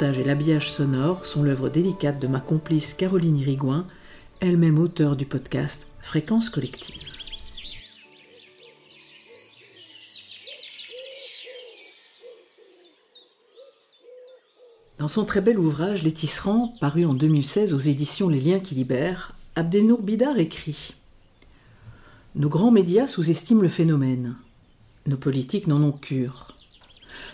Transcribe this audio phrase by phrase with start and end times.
[0.00, 3.86] Et l'habillage sonore sont l'œuvre délicate de ma complice Caroline Rigouin,
[4.40, 7.02] elle-même auteure du podcast Fréquence collective.
[14.96, 18.74] Dans son très bel ouvrage Les Tisserands, paru en 2016 aux éditions Les Liens qui
[18.74, 20.94] libèrent, Abdenour Bidar écrit
[22.34, 24.36] Nos grands médias sous-estiment le phénomène.
[25.06, 26.51] Nos politiques n'en ont cure.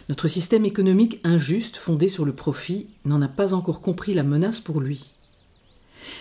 [0.08, 4.60] Notre système économique injuste, fondé sur le profit, n'en a pas encore compris la menace
[4.60, 5.12] pour lui.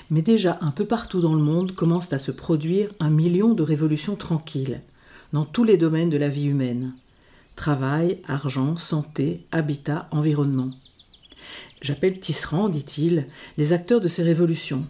[0.09, 3.63] Mais déjà un peu partout dans le monde commencent à se produire un million de
[3.63, 4.81] révolutions tranquilles,
[5.33, 6.93] dans tous les domaines de la vie humaine.
[7.55, 10.69] Travail, argent, santé, habitat, environnement.
[11.81, 14.85] J'appelle tisserand, dit-il, les acteurs de ces révolutions.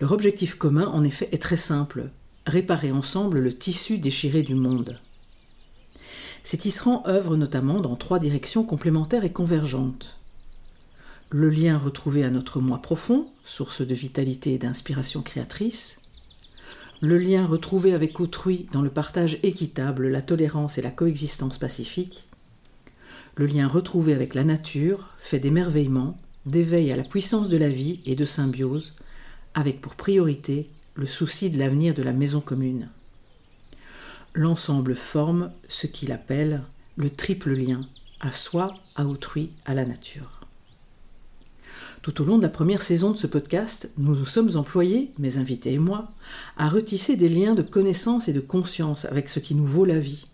[0.00, 2.10] Leur objectif commun, en effet, est très simple
[2.46, 4.98] réparer ensemble le tissu déchiré du monde.
[6.44, 10.18] Ces tisserands œuvrent notamment dans trois directions complémentaires et convergentes.
[11.30, 16.02] Le lien retrouvé à notre moi profond, source de vitalité et d'inspiration créatrice.
[17.00, 22.28] Le lien retrouvé avec autrui dans le partage équitable, la tolérance et la coexistence pacifique.
[23.36, 28.00] Le lien retrouvé avec la nature, fait d'émerveillement, d'éveil à la puissance de la vie
[28.04, 28.92] et de symbiose,
[29.54, 32.90] avec pour priorité le souci de l'avenir de la maison commune
[34.34, 36.62] l'ensemble forme ce qu'il appelle
[36.96, 37.80] le triple lien,
[38.20, 40.40] à soi, à autrui, à la nature.
[42.02, 45.38] Tout au long de la première saison de ce podcast, nous nous sommes employés, mes
[45.38, 46.12] invités et moi,
[46.56, 50.00] à retisser des liens de connaissance et de conscience avec ce qui nous vaut la
[50.00, 50.26] vie,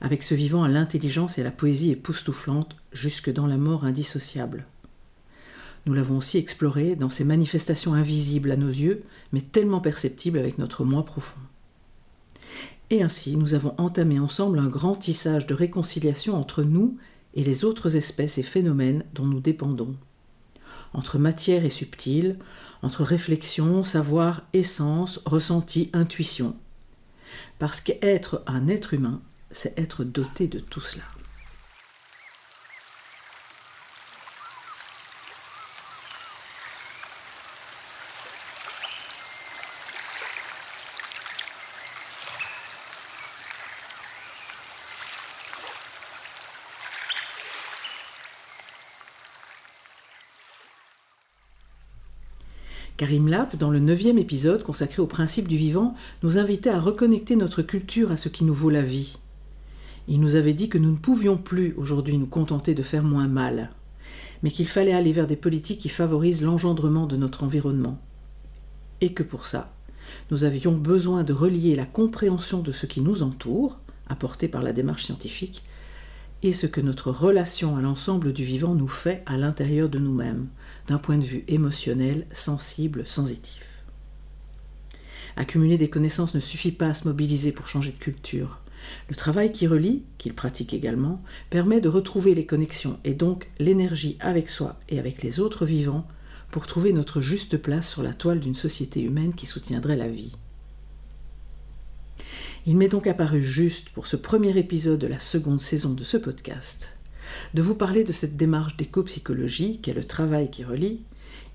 [0.00, 4.66] avec ce vivant à l'intelligence et à la poésie époustouflante jusque dans la mort indissociable.
[5.84, 9.02] Nous l'avons aussi exploré dans ces manifestations invisibles à nos yeux,
[9.32, 11.40] mais tellement perceptibles avec notre moi profond.
[12.92, 16.98] Et ainsi, nous avons entamé ensemble un grand tissage de réconciliation entre nous
[17.32, 19.96] et les autres espèces et phénomènes dont nous dépendons.
[20.92, 22.36] Entre matière et subtil,
[22.82, 26.54] entre réflexion, savoir, essence, ressenti, intuition.
[27.58, 31.04] Parce qu'être un être humain, c'est être doté de tout cela.
[53.02, 57.34] Karim Lap, dans le neuvième épisode consacré au principe du vivant, nous invitait à reconnecter
[57.34, 59.18] notre culture à ce qui nous vaut la vie.
[60.06, 63.26] Il nous avait dit que nous ne pouvions plus aujourd'hui nous contenter de faire moins
[63.26, 63.72] mal,
[64.44, 67.98] mais qu'il fallait aller vers des politiques qui favorisent l'engendrement de notre environnement.
[69.00, 69.72] Et que pour ça,
[70.30, 74.72] nous avions besoin de relier la compréhension de ce qui nous entoure, apportée par la
[74.72, 75.64] démarche scientifique,
[76.44, 80.46] et ce que notre relation à l'ensemble du vivant nous fait à l'intérieur de nous-mêmes,
[80.88, 83.84] d'un point de vue émotionnel, sensible, sensitif.
[85.36, 88.60] Accumuler des connaissances ne suffit pas à se mobiliser pour changer de culture.
[89.08, 94.16] Le travail qui relie, qu'il pratique également, permet de retrouver les connexions et donc l'énergie
[94.20, 96.06] avec soi et avec les autres vivants
[96.50, 100.32] pour trouver notre juste place sur la toile d'une société humaine qui soutiendrait la vie.
[102.66, 106.16] Il m'est donc apparu juste pour ce premier épisode de la seconde saison de ce
[106.16, 106.96] podcast
[107.54, 111.00] de vous parler de cette démarche d'éco-psychologie qu'est le travail qui relie,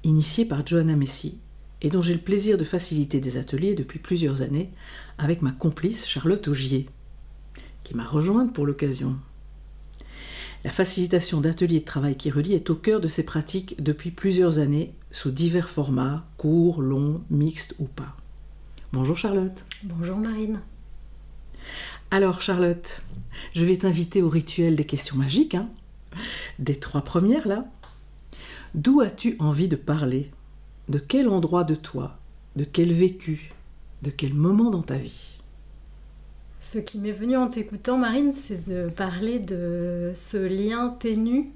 [0.03, 1.39] initiée par Johanna Messi,
[1.81, 4.69] et dont j'ai le plaisir de faciliter des ateliers depuis plusieurs années
[5.18, 6.88] avec ma complice Charlotte Augier,
[7.83, 9.15] qui m'a rejointe pour l'occasion.
[10.63, 14.57] La facilitation d'ateliers de travail qui relie est au cœur de ces pratiques depuis plusieurs
[14.57, 18.18] années, sous divers formats, courts, longs, mixtes ou pas.
[18.91, 19.65] Bonjour Charlotte.
[19.83, 20.59] Bonjour Marine.
[22.09, 23.01] Alors Charlotte,
[23.54, 25.68] je vais t'inviter au rituel des questions magiques, hein,
[26.57, 27.65] des trois premières là.
[28.75, 30.31] D'où as-tu envie de parler?
[30.88, 32.18] De quel endroit de toi?
[32.56, 33.51] De quel vécu?
[34.04, 35.38] De quel moment dans ta vie?
[36.62, 41.51] Ce qui m'est venu en t'écoutant, Marine, c'est de parler de ce lien ténu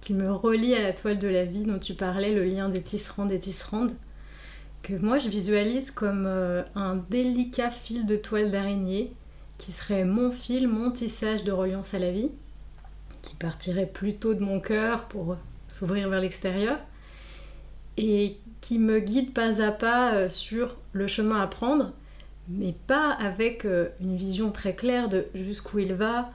[0.00, 2.80] qui me relie à la toile de la vie dont tu parlais, le lien des
[2.80, 3.96] tisserandes et tisserandes,
[4.82, 9.12] que moi je visualise comme euh, un délicat fil de toile d'araignée
[9.58, 12.30] qui serait mon fil, mon tissage de reliance à la vie,
[13.22, 15.36] qui partirait plutôt de mon cœur pour
[15.68, 16.78] s'ouvrir vers l'extérieur,
[17.96, 21.92] et qui me guide pas à pas euh, sur le chemin à prendre,
[22.48, 26.30] mais pas avec euh, une vision très claire de jusqu'où il va,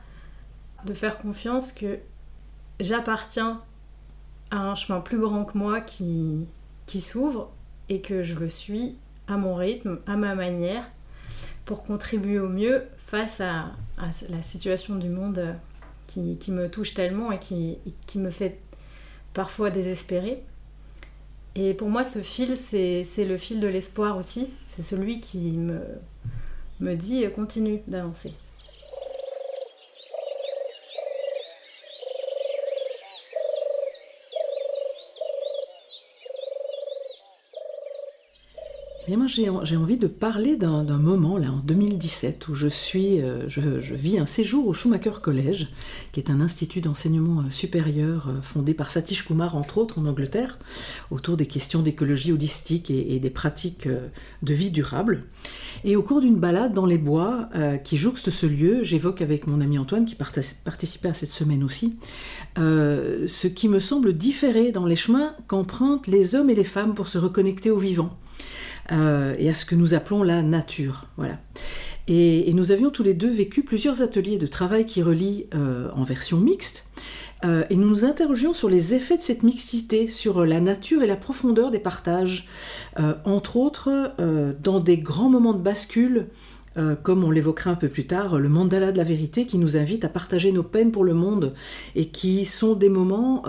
[0.86, 2.00] de faire confiance que
[2.80, 3.62] j'appartiens
[4.50, 6.46] à un chemin plus grand que moi qui,
[6.86, 7.52] qui s'ouvre
[7.90, 8.98] et que je le suis
[9.28, 10.84] à mon rythme, à ma manière,
[11.66, 13.74] pour contribuer au mieux face à,
[14.30, 15.54] la situation du monde euh,
[16.08, 17.78] qui, me touche tellement et qui,
[18.16, 18.58] me fait
[19.34, 20.42] parfois désespérer.
[21.56, 24.54] Et pour moi, ce fil, c'est le fil de l'espoir aussi.
[24.66, 25.82] C'est celui qui me,
[26.80, 28.34] me dit continue d'avancer.
[39.28, 44.18] J'ai envie de parler d'un moment, là, en 2017, où je suis, euh, je, vis
[44.18, 45.68] un séjour au Schumacher College,
[46.12, 50.06] qui est un institut d'enseignement euh, supérieur euh, fondé par Satish Kumar, entre autres, en
[50.06, 50.60] Angleterre,
[51.10, 53.88] autour des questions d'écologie holistique et, des pratiques
[54.42, 55.24] de vie durable.
[55.84, 57.50] Et au cours d'une balade dans les bois
[57.84, 61.98] qui jouxte ce lieu, j'évoque avec mon ami Antoine, qui participait à cette semaine aussi,
[62.58, 67.08] ce qui me semble différer dans les chemins qu'empruntent les hommes et les femmes pour
[67.08, 68.18] se reconnecter au vivant.
[68.92, 71.06] Euh, et à ce que nous appelons la nature.
[71.18, 71.38] Voilà.
[72.08, 76.04] Et, nous avions tous les deux vécu plusieurs ateliers de travail qui relient euh, en
[76.04, 76.88] version mixte.
[77.44, 81.08] Euh, et nous nous interrogions sur les effets de cette mixité, sur la nature et
[81.08, 82.48] la profondeur des partages,
[83.26, 84.14] entre autres
[84.62, 86.28] dans des grands moments de bascule
[87.04, 90.06] comme on l'évoquera un peu plus tard, le mandala de la vérité qui nous invite
[90.06, 91.54] à partager nos peines pour le monde
[91.96, 93.44] et qui sont des moments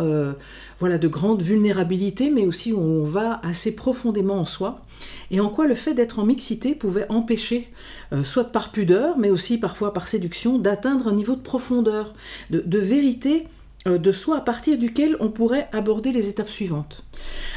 [0.81, 4.85] voilà, de grande vulnérabilité, mais aussi où on va assez profondément en soi
[5.33, 7.73] et en quoi le fait d'être en mixité pouvait empêcher,
[8.13, 12.15] euh, soit par pudeur, mais aussi parfois par séduction, d'atteindre un niveau de profondeur,
[12.51, 13.49] de, vérité
[13.87, 17.05] euh, de soi à partir duquel on pourrait aborder les étapes suivantes.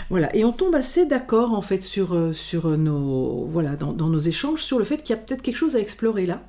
[0.10, 4.20] Voilà, et on tombe assez d'accord en fait sur, euh, sur nos voilà dans, nos
[4.20, 6.42] échanges sur le fait qu'il y a peut-être quelque chose à explorer là.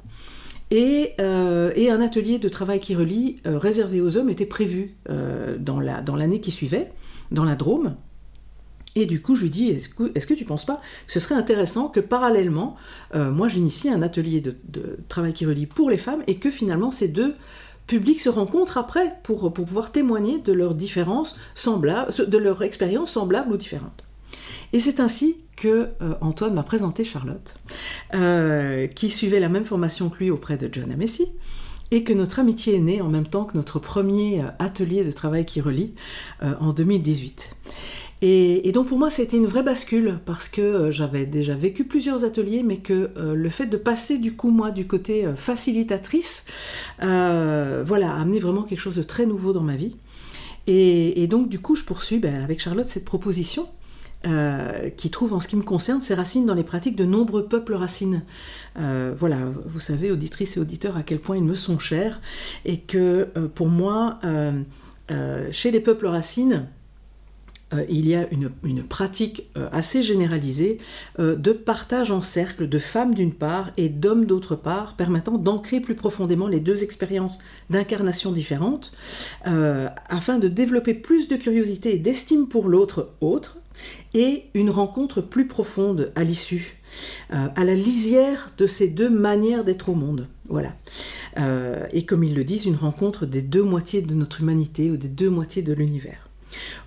[0.71, 6.51] Et, un atelier de travail qui relie réservé aux hommes était prévu dans l'année qui
[6.51, 6.91] suivait,
[7.31, 7.95] dans la Drôme.
[8.97, 11.13] Et du coup, je lui dis, est-ce que, est que, tu ne penses pas que
[11.13, 12.77] ce serait intéressant que parallèlement,
[13.15, 14.57] euh, moi j'initie un atelier de,
[15.09, 17.35] travail qui relie pour les femmes et que finalement ces deux
[17.87, 23.13] publics se rencontrent après pour, pour pouvoir témoigner de leurs différences semblables, de leur expérience
[23.13, 24.03] semblable ou différente.
[24.73, 27.57] Et c'est ainsi que euh, Antoine m'a présenté Charlotte,
[28.15, 31.27] euh, qui suivait la même formation que lui auprès de John Messi,
[31.91, 35.47] et que notre amitié est née en même temps que notre premier atelier de travail
[35.47, 35.93] qui relie
[36.43, 37.55] en 2018.
[38.23, 42.25] Et, donc pour moi, c'était une vraie bascule parce que euh, j'avais déjà vécu plusieurs
[42.25, 46.47] ateliers, mais que euh, le fait de passer du coup moi du côté euh, facilitatrice,
[47.01, 49.97] voilà, a amené vraiment quelque chose de très nouveau dans ma vie.
[50.67, 53.69] Et, donc du coup, je poursuis ben, avec Charlotte cette proposition.
[54.97, 57.75] qui trouve en ce qui me concerne ses racines dans les pratiques de nombreux peuples
[57.75, 58.23] racines.
[58.75, 62.21] voilà, vous savez, auditrices et auditeurs, à quel point ils me sont chers,
[62.65, 64.19] et que pour moi,
[65.53, 66.67] chez les peuples racines,
[67.75, 70.79] euh, il y a une, pratique euh, assez généralisée
[71.19, 75.81] euh, de partage en cercle de femmes d'une part et d'hommes d'autre part, permettant d'ancrer
[75.81, 78.93] plus profondément les deux expériences d'incarnation différentes,
[79.45, 83.59] afin de développer plus de curiosité et d'estime pour l'autre autre,
[84.15, 86.79] et une rencontre plus profonde à l'issue,
[87.31, 90.29] à la lisière de ces deux manières d'être au monde.
[90.49, 90.73] Voilà.
[91.93, 95.09] et comme ils le disent, une rencontre des deux moitiés de notre humanité ou des
[95.09, 96.26] deux moitiés de l'univers.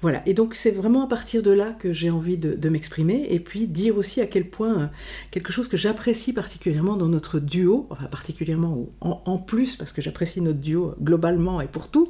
[0.01, 3.39] Voilà, et donc c'est vraiment à partir de là que j'ai envie de, m'exprimer, et
[3.39, 4.85] puis dire aussi à quel point euh,
[5.31, 10.41] quelque chose que j'apprécie particulièrement dans notre duo, enfin particulièrement en, plus, parce que j'apprécie
[10.41, 12.09] notre duo globalement et pour tout,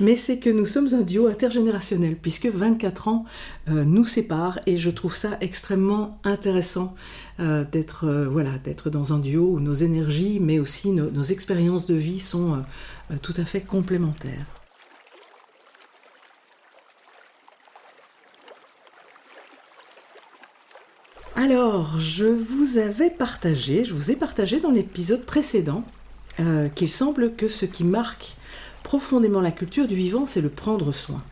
[0.00, 3.24] mais c'est que nous sommes un duo intergénérationnel, puisque 24 ans
[3.68, 6.94] euh, nous séparent, et je trouve ça extrêmement intéressant
[7.38, 12.64] euh, d'être dans un duo où nos énergies, mais aussi nos expériences de vie sont
[13.22, 14.59] tout à fait complémentaires.
[21.36, 25.84] Alors, je vous avais partagé, je vous ai partagé dans l'épisode précédent
[26.40, 28.36] euh, qu'il semble que ce qui marque
[28.82, 31.22] profondément la culture du vivant, c'est le prendre soin.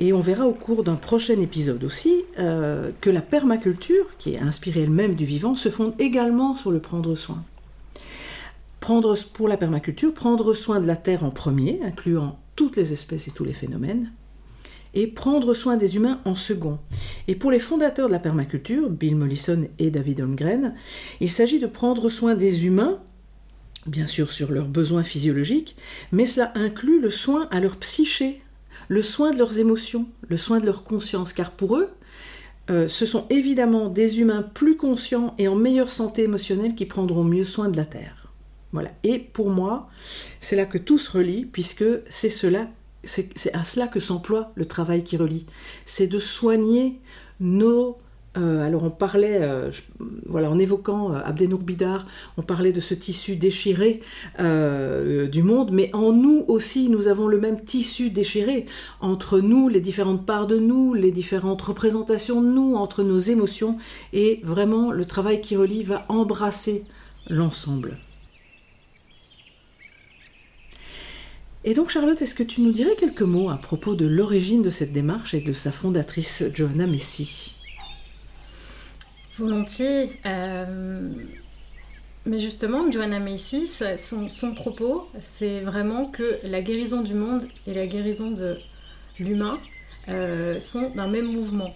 [0.00, 4.38] Et on verra au cours d'un prochain épisode aussi euh, que la permaculture, qui est
[4.38, 7.44] inspirée elle-même du vivant, se fonde également sur le prendre soin.
[8.80, 13.28] Prendre pour la permaculture, prendre soin de la terre en premier, incluant toutes les espèces
[13.28, 14.10] et tous les phénomènes,
[14.94, 16.78] et prendre soin des humains en second.
[17.28, 20.74] Et pour les fondateurs de la permaculture, Bill Mollison et David Holmgren,
[21.20, 23.00] il s'agit de prendre soin des humains,
[23.86, 25.76] bien sûr sur leurs besoins physiologiques,
[26.12, 28.42] mais cela inclut le soin à leur psyché,
[28.88, 31.88] le soin de leurs émotions, le soin de leur conscience, car pour eux,
[32.70, 37.24] euh, ce sont évidemment des humains plus conscients et en meilleure santé émotionnelle qui prendront
[37.24, 38.32] mieux soin de la Terre.
[38.72, 38.90] Voilà.
[39.02, 39.88] Et pour moi,
[40.40, 42.68] c'est là que tout se relie, puisque c'est cela
[43.04, 45.46] c'est à cela que s'emploie le travail qui relie.
[45.86, 47.00] C'est de soigner
[47.40, 47.98] nos...
[48.38, 49.70] Euh, alors on parlait, euh,
[50.24, 52.06] voilà, en évoquant euh, Bidar,
[52.38, 54.00] on parlait de ce tissu déchiré
[54.38, 58.64] du monde, mais en nous aussi, nous avons le même tissu déchiré
[59.02, 63.76] entre nous, les différentes parts de nous, les différentes représentations de nous, entre nos émotions,
[64.14, 66.84] et vraiment le travail qui relie va embrasser
[67.28, 67.98] l'ensemble.
[71.64, 74.70] Et donc Charlotte, est-ce que tu nous dirais quelques mots à propos de l'origine de
[74.70, 77.54] cette démarche et de sa fondatrice Johanna Messi?
[79.38, 80.10] Volontiers.
[80.26, 81.10] Euh,
[82.26, 87.86] mais justement, Johanna Messi, son, propos, c'est vraiment que la guérison du monde et la
[87.86, 88.58] guérison de
[89.20, 89.60] l'humain
[90.08, 91.72] euh, sont d'un même mouvement.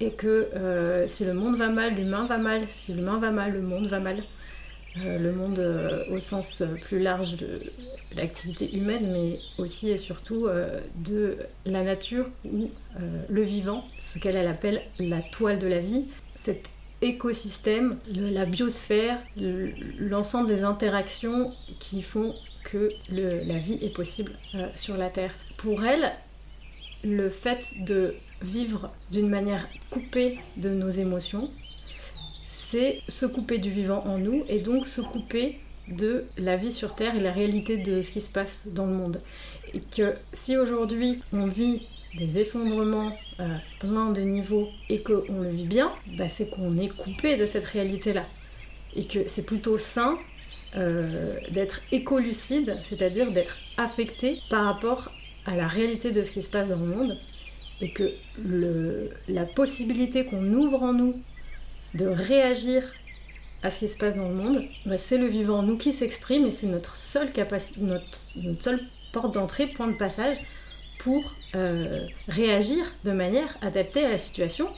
[0.00, 2.62] Et que euh, si le monde va mal, l'humain va mal.
[2.70, 4.22] Si l'humain va mal, le monde va mal.
[4.96, 7.60] Le monde au sens plus large de
[8.16, 14.18] l'activité humaine, mais aussi et surtout euh, de la nature ou euh, le vivant, ce
[14.18, 16.68] qu'elle appelle la toile de la vie, cet
[17.00, 24.96] écosystème, la biosphère, l'ensemble des interactions qui font que la vie est possible euh, sur
[24.96, 25.34] la Terre.
[25.56, 26.12] Pour elle,
[27.04, 31.50] le fait de vivre d'une manière coupée de nos émotions,
[32.48, 36.94] c'est se couper du vivant en nous et donc se couper de la vie sur
[36.94, 39.20] Terre et la réalité de ce qui se passe dans le monde.
[39.74, 41.86] Et que si aujourd'hui on vit
[42.16, 46.78] des effondrements à euh, plein de niveaux et qu'on le vit bien, bah c'est qu'on
[46.78, 48.24] est coupé de cette réalité-là.
[48.96, 50.18] Et que c'est plutôt sain
[50.74, 55.12] euh, d'être écolucide, c'est-à-dire d'être affecté par rapport
[55.44, 57.18] à la réalité de ce qui se passe dans le monde,
[57.82, 58.14] et que
[59.28, 61.20] la possibilité qu'on ouvre en nous
[61.94, 62.82] de réagir
[63.62, 66.46] à ce qui se passe dans le monde, bah, c'est le vivant, nous qui s'exprime
[66.46, 68.06] et c'est notre seule capacité, notre,
[68.60, 68.80] seule
[69.12, 70.36] porte d'entrée, point de passage
[70.98, 74.68] pour euh, réagir de manière adaptée à la situation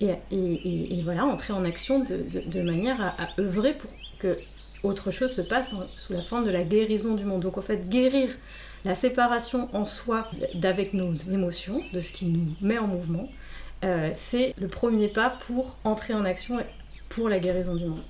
[0.00, 4.38] et, voilà, entrer en action de, manière à, œuvrer pour que
[4.82, 7.40] autre chose se passe sous la forme de la guérison du monde.
[7.40, 8.28] Donc en fait, guérir
[8.84, 13.30] la séparation en soi d'avec nos émotions, de ce qui nous met en mouvement,
[13.84, 16.58] euh, c'est le premier pas pour entrer en action
[17.10, 18.02] pour la guérison du monde.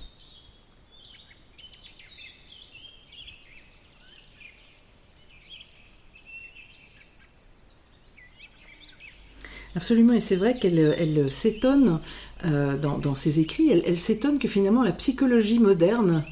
[9.75, 11.99] Absolument, et c'est vrai qu'elle elle, s'étonne
[12.45, 16.23] euh, dans, ses écrits, elle, s'étonne que finalement la psychologie moderne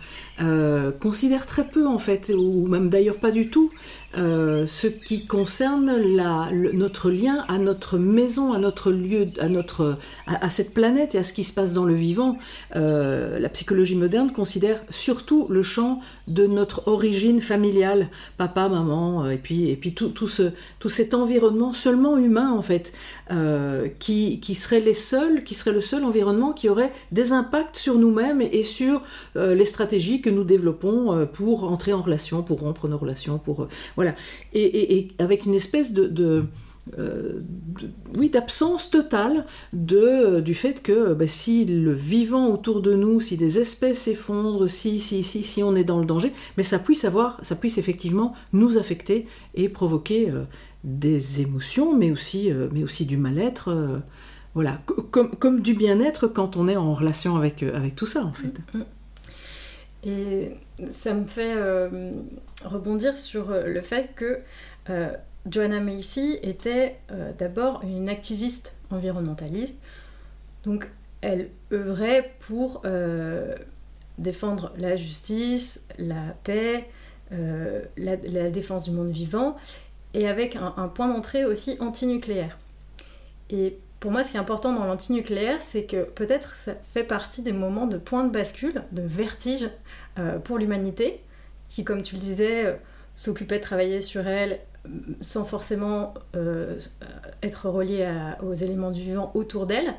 [0.41, 3.69] euh, considère très peu en fait, ou même d'ailleurs pas du tout,
[4.15, 5.91] euh, ce qui concerne
[6.73, 9.27] notre lien à notre maison, à notre lieu,
[10.27, 12.37] à, cette planète et à ce qui se passe dans le vivant.
[12.75, 19.31] Euh, la psychologie moderne considère surtout le champ de notre origine familiale, papa, maman, euh,
[19.31, 22.93] et puis, tout, tout, ce, tout cet environnement seulement humain en fait,
[23.99, 29.01] qui, serait le seul environnement qui aurait des impacts sur nous-mêmes et, sur
[29.35, 33.67] les stratégies que nous développons pour entrer en relation, pour rompre nos relations, pour.
[34.53, 36.45] Et, avec une espèce de,
[36.99, 37.41] euh,
[38.17, 43.37] oui, d'absence totale de, du fait que bah, si le vivant autour de nous, si
[43.37, 47.05] des espèces s'effondrent, si, si, si, si on est dans le danger, mais ça puisse
[47.05, 50.43] avoir, ça puisse effectivement nous affecter et provoquer euh,
[50.83, 54.01] des émotions, mais aussi, mais aussi du mal-être.
[54.53, 54.81] voilà,
[55.11, 58.53] comme, comme du bien-être quand on est en relation avec, avec tout ça, en fait.
[58.73, 58.85] Mm, mm.
[60.05, 60.51] Et
[60.89, 61.55] ça me fait
[62.65, 64.39] rebondir sur le fait que
[65.49, 66.97] Joanna Macy était
[67.37, 69.77] d'abord une activiste environnementaliste.
[70.63, 70.87] Donc
[71.23, 73.55] elle œuvrait pour euh,
[74.17, 76.89] défendre la justice, la paix,
[77.31, 78.17] euh, la,
[78.49, 79.55] défense du monde vivant,
[80.13, 82.59] et avec un, point d'entrée aussi antinucléaire.
[83.49, 87.41] Et pour moi, ce qui est important dans l'antinucléaire, c'est que peut-être ça fait partie
[87.41, 89.69] des moments de point de bascule, de vertige
[90.19, 91.21] euh, pour l'humanité,
[91.73, 92.79] qui, comme tu le disais,
[93.15, 94.59] s'occupait de travailler sur elle
[95.21, 96.13] sans forcément
[97.41, 98.07] être relié
[98.41, 99.93] aux éléments du vivant autour d'elle.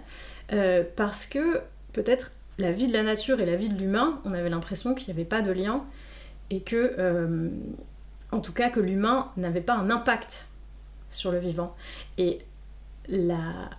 [0.52, 1.60] Euh, parce que
[1.92, 5.12] peut-être la vie de la nature et la vie de l'humain, on avait l'impression qu'il
[5.12, 5.84] n'y avait pas de lien
[6.50, 7.48] et que, euh,
[8.30, 10.48] en tout cas, que l'humain n'avait pas un impact
[11.08, 11.74] sur le vivant.
[12.18, 12.42] Et
[13.08, 13.70] la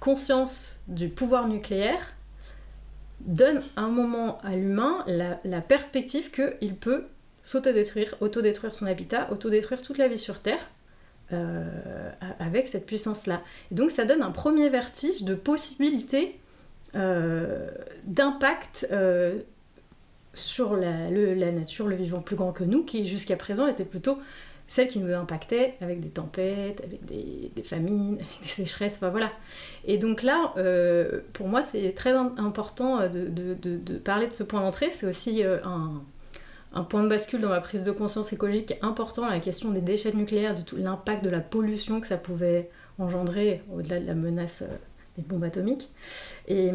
[0.00, 2.14] conscience du pouvoir nucléaire
[3.20, 7.06] donne un moment à l'humain la, perspective qu'il peut
[7.42, 10.68] s'autodétruire, autodétruire son habitat, autodétruire toute la vie sur Terre,
[11.32, 11.64] euh,
[12.40, 13.40] avec cette puissance-là.
[13.70, 16.38] Donc ça donne un premier vertige de possibilité
[16.94, 17.70] euh,
[18.04, 19.40] d'impact euh,
[20.34, 24.18] sur la, nature, le vivant plus grand que nous, qui jusqu'à présent était plutôt
[24.68, 29.32] celle qui nous impactait avec des tempêtes, avec des, famines, avec des sécheresses, enfin voilà.
[29.86, 30.52] Et donc là,
[31.32, 34.90] pour moi, c'est très important de, parler de ce point d'entrée.
[34.92, 36.02] C'est aussi un,
[36.74, 40.12] un point de bascule dans ma prise de conscience écologique important, la question des déchets
[40.12, 44.62] nucléaires, de tout l'impact de la pollution que ça pouvait engendrer au-delà de la menace
[44.62, 44.76] euh,
[45.16, 45.90] des bombes atomiques.
[46.48, 46.70] Et,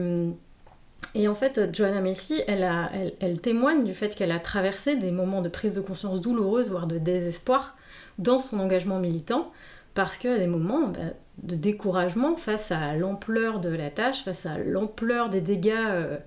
[1.15, 2.67] et en fait, Joanna Messi, elle,
[3.19, 6.87] elle, témoigne du fait qu'elle a traversé des moments de prise de conscience douloureuse, voire
[6.87, 7.75] de désespoir,
[8.19, 9.51] dans son engagement militant,
[9.95, 10.99] parce a des moments bah,
[11.41, 16.17] de découragement face à l'ampleur de la tâche, face à l'ampleur des dégâts euh,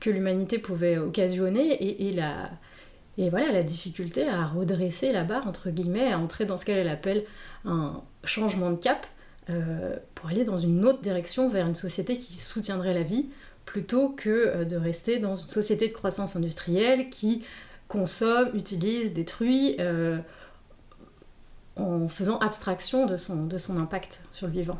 [0.00, 2.50] que l'humanité pouvait occasionner, et la
[3.16, 6.88] et voilà, la difficulté à redresser la barre, entre guillemets, à entrer dans ce qu'elle
[6.88, 7.24] appelle
[7.64, 9.06] un changement de cap
[9.50, 13.26] euh, pour aller dans une autre direction vers une société qui soutiendrait la vie,
[13.66, 17.44] plutôt que euh, de rester dans une société de croissance industrielle qui
[17.86, 20.18] consomme, utilise, détruit, euh,
[21.76, 24.78] en faisant abstraction de son, de son impact sur le vivant.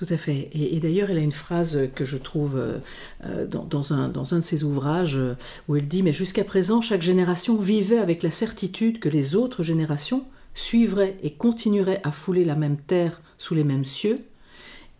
[0.00, 0.48] Tout à fait.
[0.54, 2.78] Et, d'ailleurs, elle a une phrase que je trouve euh,
[3.26, 5.36] euh, dans, un, de ses ouvrages euh,
[5.68, 9.62] où elle dit Mais jusqu'à présent, chaque génération vivait avec la certitude que les autres
[9.62, 14.20] générations suivraient et continueraient à fouler la même terre sous les mêmes cieux,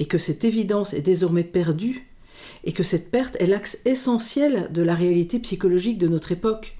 [0.00, 2.06] et que cette évidence est désormais perdue,
[2.64, 6.76] et que cette perte est l'axe essentiel de la réalité psychologique de notre époque.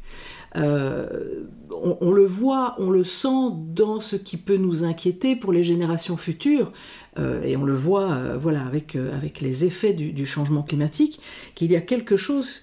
[0.54, 6.16] On, le voit, on le sent dans ce qui peut nous inquiéter pour les générations
[6.16, 6.72] futures.
[7.18, 11.20] Euh, et on le voit euh, voilà, avec, euh, avec les effets du, changement climatique,
[11.54, 12.62] qu'il y a quelque chose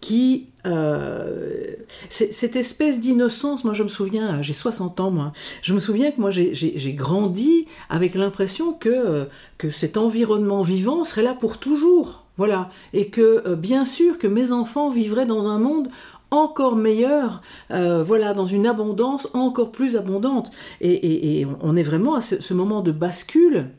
[0.00, 0.48] qui...
[2.10, 6.20] cette espèce d'innocence, moi je me souviens, j'ai 60 ans moi, je me souviens que
[6.20, 12.26] moi j'ai grandi avec l'impression que, que cet environnement vivant serait là pour toujours.
[12.36, 12.68] Voilà.
[12.92, 15.88] Et que bien sûr que mes enfants vivraient dans un monde
[16.34, 20.50] encore meilleur, euh, voilà, dans une abondance encore plus abondante.
[20.80, 23.70] Et, on est vraiment à ce, moment de bascule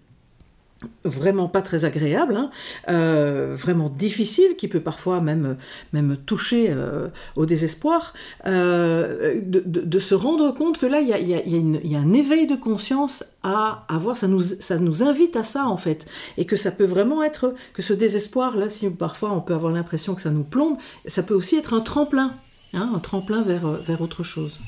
[1.03, 2.49] vraiment pas très agréable, hein,
[2.89, 5.57] euh, vraiment difficile, qui peut parfois même,
[5.93, 8.13] même toucher euh, au désespoir,
[8.45, 14.17] de, se rendre compte que là, il y a, un éveil de conscience à avoir,
[14.17, 16.05] ça nous, ça nous invite à ça en fait,
[16.37, 19.71] et que ça peut vraiment être, que ce désespoir, là, si parfois on peut avoir
[19.71, 22.31] l'impression que ça nous plombe, ça peut aussi être un tremplin
[22.75, 24.59] Hein, un tremplin vers, euh, vers autre chose.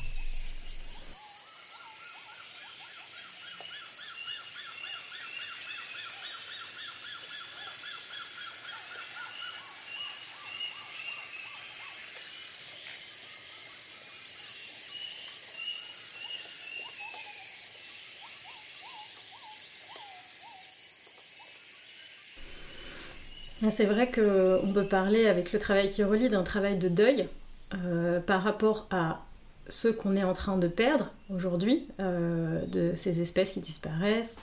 [23.72, 27.28] C'est vrai qu'on peut parler avec le travail qui relie d'un travail de deuil,
[27.74, 29.22] euh, par rapport à
[29.68, 34.38] ce qu'on est en train de perdre aujourd'hui, euh, de ces espèces qui disparaissent,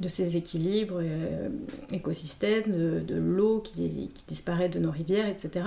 [0.00, 1.48] de ces équilibres euh,
[1.90, 5.64] écosystèmes, de, l'eau qui, disparaît de nos rivières, etc.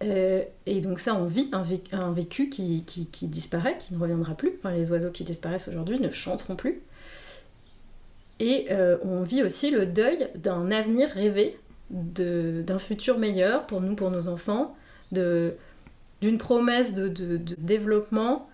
[0.00, 2.82] et donc ça, on vit un, vécu, qui,
[3.22, 4.52] disparaît, qui ne reviendra plus.
[4.74, 6.80] les oiseaux qui disparaissent aujourd'hui ne chanteront plus.
[8.40, 8.68] Et
[9.02, 11.58] on vit aussi le deuil d'un avenir rêvé,
[11.90, 14.76] d'un futur meilleur pour nous, pour nos enfants,
[15.12, 15.54] de,
[16.20, 17.08] d'une promesse de,
[17.58, 18.48] développement,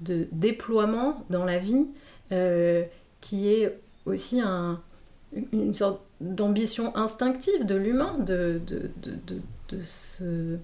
[0.00, 1.86] de déploiement dans la vie,
[2.32, 2.84] euh,
[3.20, 4.80] qui est aussi un,
[5.52, 10.58] une sorte d'ambition instinctive de l'humain de, de, de, de,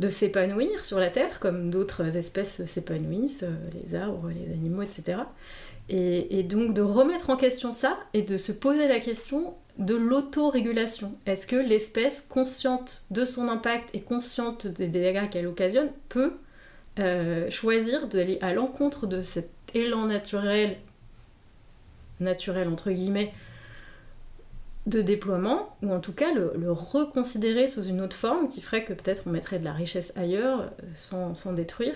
[0.00, 5.18] de s'épanouir sur la Terre, comme d'autres espèces s'épanouissent, euh, les arbres, les animaux, etc.
[5.88, 9.94] Et, et, donc de remettre en question ça et de se poser la question de
[9.94, 11.14] l'autorégulation.
[11.26, 16.34] Est-ce que l'espèce, consciente de son impact et consciente des dégâts qu'elle occasionne, peut
[16.98, 20.76] euh, choisir d'aller à l'encontre de cet élan naturel,
[22.20, 23.32] naturel entre guillemets,
[24.86, 28.92] de déploiement, ou en tout cas le, reconsidérer sous une autre forme qui ferait que
[28.92, 31.94] peut-être on mettrait de la richesse ailleurs sans, sans détruire.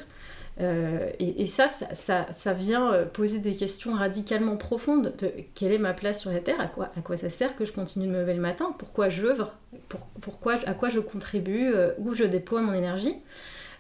[0.61, 5.79] Euh, et, ça, ça, ça, vient euh, poser des questions radicalement profondes de quelle est
[5.79, 8.12] ma place sur la Terre, à quoi, à quoi ça sert que je continue de
[8.12, 9.55] me lever le matin, pourquoi j'œuvre,
[9.88, 13.14] pour, pourquoi, à quoi je contribue, euh, où je déploie mon énergie.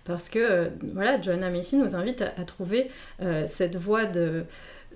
[0.04, 2.92] Parce que voilà, Joanna Messi nous invite à, trouver
[3.48, 4.44] cette voie de,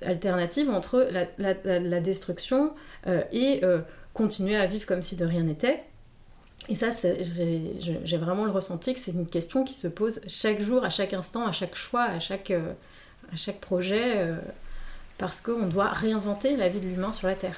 [0.03, 2.73] alternative entre la, la, la destruction
[3.33, 3.61] et
[4.15, 5.83] continuer à vivre comme si de rien n'était.
[6.71, 6.91] Et ça,
[8.05, 11.13] j'ai vraiment le ressenti que c'est une question qui se pose chaque jour, à chaque
[11.13, 12.73] instant, à chaque choix, à chaque, euh,
[13.61, 14.37] projet, euh,
[15.19, 17.57] parce qu'on doit réinventer la vie de l'humain sur la Terre.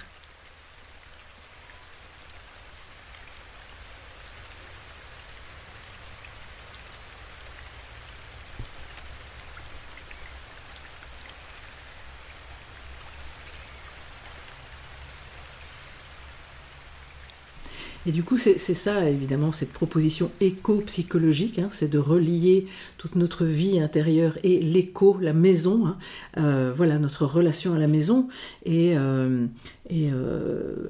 [18.06, 22.66] Et du coup, c'est ça, évidemment, cette proposition éco-psychologique, hein, c'est de relier
[22.98, 25.96] toute notre vie intérieure et l'écho, la maison, hein,
[26.38, 28.28] euh, voilà, notre relation à la maison.
[28.64, 29.46] Et, euh,
[29.94, 30.88] et euh,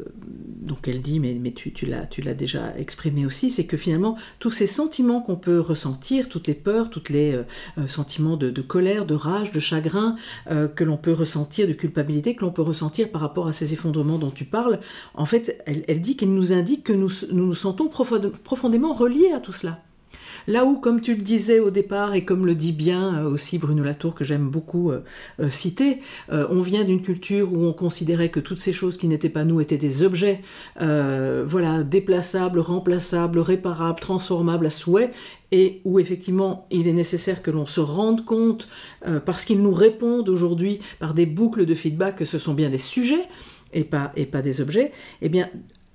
[0.60, 5.20] donc elle dit, mais, tu, l'as déjà exprimé aussi, c'est que finalement, tous ces sentiments
[5.20, 7.42] qu'on peut ressentir, toutes les peurs, tous les euh,
[7.78, 10.14] euh, sentiments de, colère, de rage, de chagrin,
[10.76, 14.18] que l'on peut ressentir, de culpabilité, que l'on peut ressentir par rapport à ces effondrements
[14.18, 14.78] dont tu parles,
[15.14, 19.52] en fait, elle, dit qu'elle nous indique que nous, nous sentons profondément reliés à tout
[19.52, 19.80] cela.
[20.46, 23.58] Là où, comme tu le disais au départ, et comme le dit bien euh, aussi
[23.58, 25.00] Bruno Latour, que j'aime beaucoup euh,
[25.40, 25.98] euh, citer,
[26.30, 29.60] on vient d'une culture où on considérait que toutes ces choses qui n'étaient pas nous
[29.60, 30.40] étaient des objets,
[30.78, 35.10] voilà, déplaçables, remplaçables, réparables, transformables à souhait,
[35.50, 38.68] et où effectivement il est nécessaire que l'on se rende compte,
[39.24, 42.78] parce qu'ils nous répondent aujourd'hui par des boucles de feedback que ce sont bien des
[42.78, 43.28] sujets
[43.72, 45.48] et pas, et pas des objets, eh bien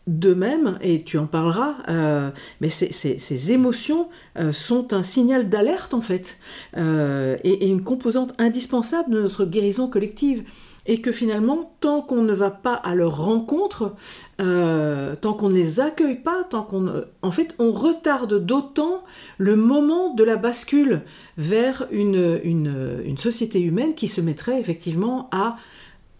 [0.07, 2.29] de même, et tu en parleras, euh,
[2.61, 4.07] mais ces, émotions
[4.39, 6.39] euh, sont un signal d'alerte en fait,
[6.77, 10.43] euh, et, une composante indispensable de notre guérison collective.
[10.89, 13.97] Et que finalement, tant qu'on ne va pas à leur rencontre,
[14.37, 19.03] tant qu'on ne les accueille pas, tant qu'on, en fait, on retarde d'autant
[19.37, 21.01] le moment de la bascule
[21.37, 25.57] vers une société humaine qui se mettrait effectivement à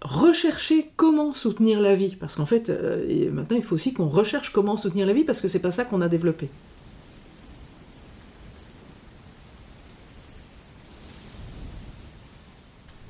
[0.02, 2.16] rechercher comment soutenir la vie.
[2.16, 5.42] Parce qu'en fait, euh, maintenant, il faut aussi qu'on recherche comment soutenir la vie parce
[5.42, 6.50] que c'est pas ça qu'on a développé.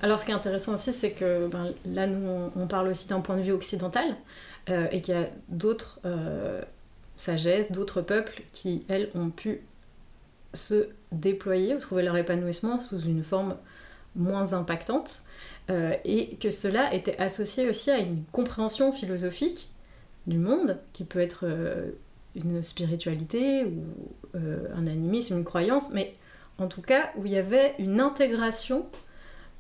[0.02, 3.20] Alors, ce qui est intéressant aussi, c'est que ben, là, nous, on parle aussi d'un
[3.20, 4.16] point de vue occidental
[4.70, 6.62] euh, et qu'il y a d'autres euh,
[7.16, 9.62] sagesses, d'autres peuples qui, elles, ont pu
[10.54, 13.56] se déployer ou trouver leur épanouissement sous une forme
[14.16, 15.24] moins impactante.
[15.70, 19.70] Euh, et que cela était associé aussi à une compréhension philosophique
[20.26, 21.92] du monde, qui peut être euh,
[22.36, 23.84] une spiritualité ou
[24.36, 26.16] euh, un animisme, une croyance, mais
[26.58, 28.86] en tout cas où il y avait une intégration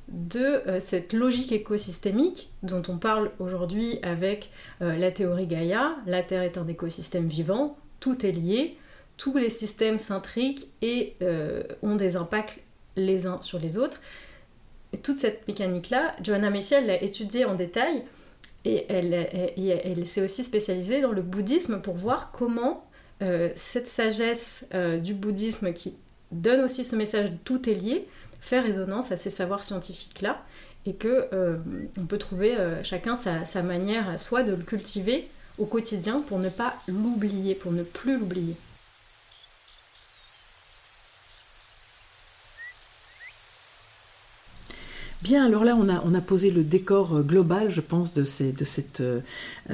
[0.07, 5.97] de cette logique écosystémique dont on parle aujourd'hui avec la théorie Gaïa.
[6.05, 8.77] La Terre est un écosystème vivant, tout est lié,
[9.17, 11.17] tous les systèmes s'intriquent et
[11.83, 12.63] ont des impacts
[12.95, 13.99] les uns sur les autres.
[15.03, 18.03] Toute cette mécanique-là, Johanna Messi, elle l'a étudiée en détail
[18.65, 22.85] et elle, elle, s'est aussi spécialisée dans le bouddhisme pour voir comment
[23.21, 25.95] euh, cette sagesse euh, du bouddhisme qui
[26.31, 28.05] donne aussi ce message tout est lié
[28.39, 30.39] fait résonance à ces savoirs scientifiques-là
[30.85, 31.57] et que euh,
[31.97, 36.39] on peut trouver chacun sa, sa manière à soi de le cultiver au quotidien pour
[36.39, 38.55] ne pas l'oublier, pour ne plus l'oublier.
[45.23, 48.63] Bien, alors là, on a, posé le décor euh, global, je pense, de, ces, de,
[48.65, 49.19] cette, euh,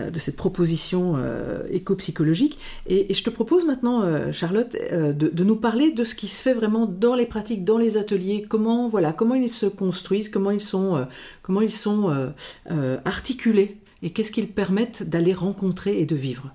[0.09, 2.57] de cette proposition euh, éco-psychologique.
[2.87, 6.85] Et, je te propose maintenant, Charlotte, de, nous parler de ce qui se fait vraiment
[6.85, 11.05] dans les pratiques, dans les ateliers, comment, voilà, comment ils se construisent, comment ils sont,
[11.41, 12.31] comment ils sont
[13.05, 16.53] articulés et qu'est-ce qu'ils permettent d'aller rencontrer et de vivre.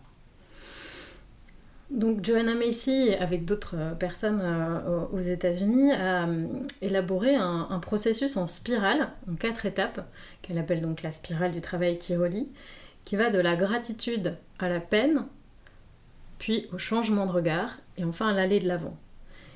[1.90, 6.46] Donc Joanna Macy, avec d'autres euh, personnes euh, aux États-Unis, a euh,
[6.82, 10.06] élaboré un, processus en spirale, en quatre étapes,
[10.42, 12.50] qu'elle appelle donc la spirale du travail qui relie,
[13.06, 15.24] qui va de la gratitude à la peine,
[16.38, 18.96] puis au changement de regard, et enfin à l'aller de l'avant.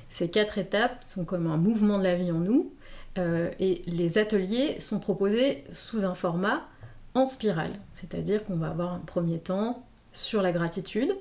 [0.09, 2.71] Ces quatre étapes sont comme un mouvement de la vie en nous,
[3.15, 6.67] et les ateliers sont proposés sous un format
[7.13, 11.15] en spirale, c'est-à-dire qu'on va avoir un premier temps sur la gratitude,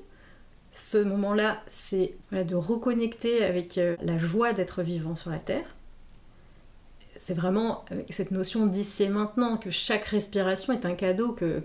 [0.73, 5.77] ce moment-là, c'est de reconnecter avec euh, la joie d'être vivant sur la Terre.
[7.17, 11.63] C'est vraiment cette notion d'ici et maintenant, que chaque respiration est un cadeau, que,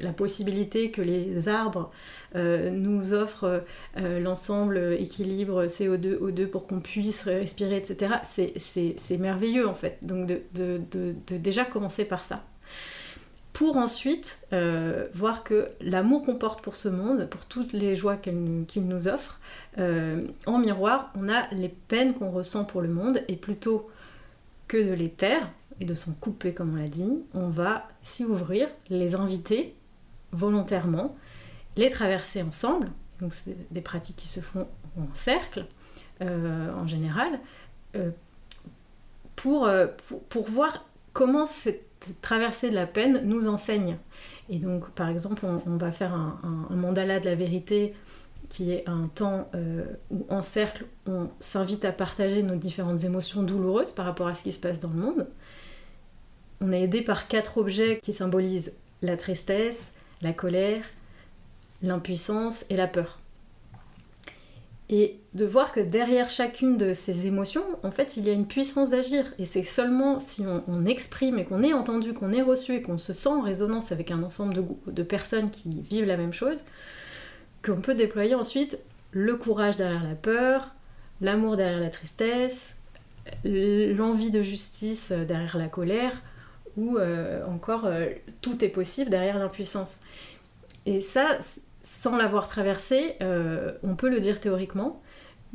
[0.00, 1.92] la possibilité que les arbres
[2.34, 3.62] euh, nous offrent
[3.98, 8.14] euh, l'ensemble équilibre CO2, O2 pour qu'on puisse respirer, etc.
[8.56, 9.98] C'est merveilleux en fait.
[10.02, 12.42] Donc de déjà commencer par ça
[13.58, 18.16] pour ensuite euh, voir que l'amour qu'on porte pour ce monde, pour toutes les joies
[18.16, 19.40] qu'il nous offre,
[19.78, 23.90] euh, en miroir, on a les peines qu'on ressent pour le monde, et plutôt
[24.68, 28.24] que de les taire et de s'en couper, comme on l'a dit, on va s'y
[28.24, 29.74] ouvrir, les inviter
[30.30, 31.16] volontairement,
[31.74, 35.66] les traverser ensemble, donc c'est des pratiques qui se font en cercle
[36.22, 37.40] euh, en général,
[39.34, 39.68] pour,
[40.06, 41.87] pour, pour voir comment cette
[42.22, 43.98] traversée de la peine nous enseigne.
[44.48, 47.94] Et donc, par exemple, on, va faire un, mandala de la vérité
[48.48, 53.42] qui est un temps euh, où en cercle, on s'invite à partager nos différentes émotions
[53.42, 55.26] douloureuses par rapport à ce qui se passe dans le monde.
[56.62, 60.82] On est aidé par quatre objets qui symbolisent la tristesse, la colère,
[61.82, 63.20] l'impuissance et la peur.
[64.90, 68.46] Et de voir que derrière chacune de ces émotions, en fait, il y a une
[68.46, 69.24] puissance d'agir.
[69.38, 72.96] Et c'est seulement si on, exprime et qu'on est entendu, qu'on est reçu et qu'on
[72.96, 76.64] se sent en résonance avec un ensemble de, de personnes qui vivent la même chose,
[77.62, 78.78] qu'on peut déployer ensuite
[79.10, 80.74] le courage derrière la peur,
[81.20, 82.76] l'amour derrière la tristesse,
[83.44, 86.22] l'envie de justice derrière la colère,
[86.76, 88.08] ou euh, encore euh,
[88.40, 90.00] tout est possible derrière l'impuissance.
[90.86, 91.38] Et ça,
[91.82, 95.00] sans l'avoir traversé, euh, on peut le dire théoriquement,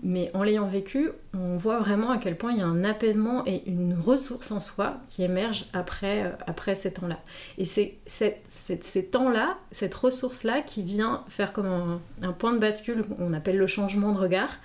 [0.01, 3.43] mais en l'ayant vécu, on voit vraiment à quel point il y a un apaisement
[3.45, 7.19] et une ressource en soi qui émerge après, euh, après ces temps-là.
[7.57, 13.03] Et c'est ces temps-là, cette ressource-là qui vient faire comme un, un point de bascule,
[13.03, 14.59] qu'on appelle le changement de regard,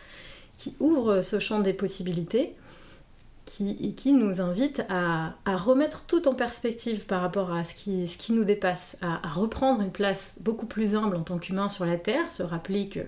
[0.57, 2.57] qui ouvre ce champ des possibilités
[3.49, 8.97] qui, nous invite à, remettre tout en perspective par rapport à ce qui, nous dépasse,
[9.01, 12.89] à, reprendre une place beaucoup plus humble en tant qu'humain sur la Terre, se rappeler
[12.89, 13.01] que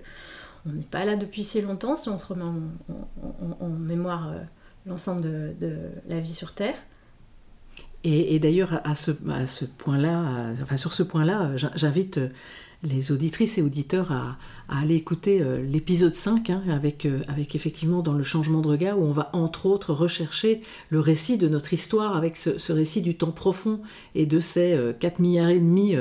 [0.67, 4.41] on n'est pas là depuis si longtemps si on se remet en, mémoire euh,
[4.85, 6.75] l'ensemble de, la vie sur Terre.
[8.05, 12.19] Et, d'ailleurs, à ce, point-là, enfin sur ce point-là, j'invite
[12.83, 14.39] les auditrices et auditeurs à,
[14.79, 18.99] aller écouter euh, l'épisode 5 hein, avec, euh, avec effectivement dans le changement de regard
[18.99, 23.17] où on va entre autres rechercher le récit de notre histoire avec ce, récit du
[23.17, 23.81] temps profond
[24.15, 25.95] et de ces 4 euh, milliards et demi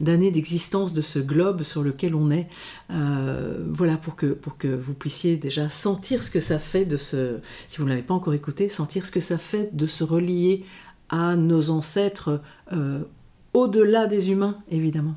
[0.00, 2.48] d'années d'existence de ce globe sur lequel on est.
[2.88, 7.38] voilà pour que, pour que vous puissiez déjà sentir ce que ça fait de se,
[7.68, 10.64] si vous ne l'avez pas encore écouté, sentir ce que ça fait de se relier
[11.08, 12.40] à nos ancêtres
[13.54, 15.14] au-delà des humains évidemment.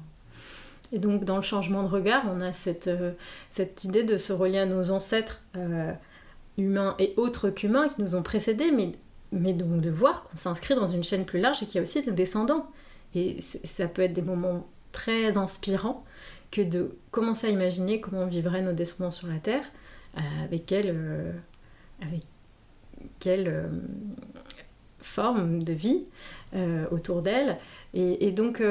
[0.92, 3.12] Et donc dans le changement de regard, on a cette, euh,
[3.50, 5.92] cette idée de se relier à nos ancêtres euh,
[6.58, 8.94] humains et autres qu'humains qui nous ont précédés, mais,
[9.32, 11.84] mais donc de voir qu'on s'inscrit dans une chaîne plus large et qu'il y a
[11.84, 12.70] aussi des descendants.
[13.16, 16.04] Et ça peut être des moments très inspirants
[16.52, 19.66] que de commencer à imaginer comment vivraient nos descendants sur la Terre,
[20.18, 20.96] euh, avec quelle,
[22.02, 22.22] avec
[23.20, 23.70] quelle
[25.00, 26.06] forme de vie
[26.92, 27.58] autour d'elles.
[27.94, 28.62] Et, et, donc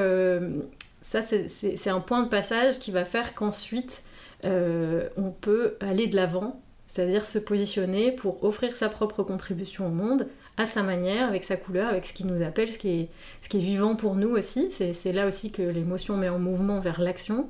[1.00, 4.02] ça, c'est un point de passage qui va faire qu'ensuite,
[4.44, 9.90] euh, on peut aller de l'avant, c'est-à-dire se positionner pour offrir sa propre contribution au
[9.90, 13.08] monde à sa manière, avec sa couleur, avec ce qui nous appelle, ce qui est,
[13.40, 14.70] ce qui est vivant pour nous aussi.
[14.70, 17.48] C'est là aussi que l'émotion met en mouvement vers l'action.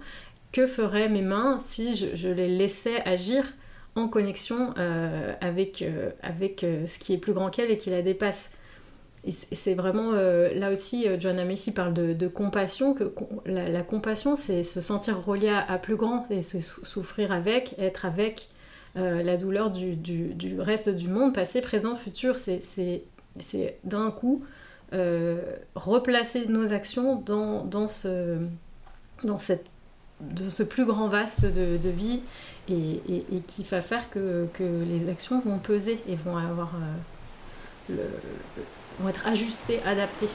[0.52, 3.44] Que feraient mes mains si je, les laissais agir
[3.96, 8.02] en connexion euh, avec, euh, avec ce qui est plus grand qu'elle et qui la
[8.02, 8.50] dépasse?
[9.28, 13.12] Et c'est vraiment euh, là aussi, euh, John Messi parle de, compassion, que
[13.44, 18.48] la, compassion c'est se sentir relié à, plus grand et se souffrir avec, être avec
[18.96, 19.98] euh, la douleur du,
[20.58, 22.36] reste du monde, passé, présent, futur.
[22.38, 23.04] C'est
[23.84, 24.44] d'un coup
[25.74, 28.38] replacer nos actions dans, ce,
[30.62, 32.22] plus grand vaste de, vie
[32.70, 36.72] et, et, qui va faire que, que, les actions vont peser et vont avoir
[37.90, 38.04] le
[39.00, 40.28] vont être ajustés, adaptés.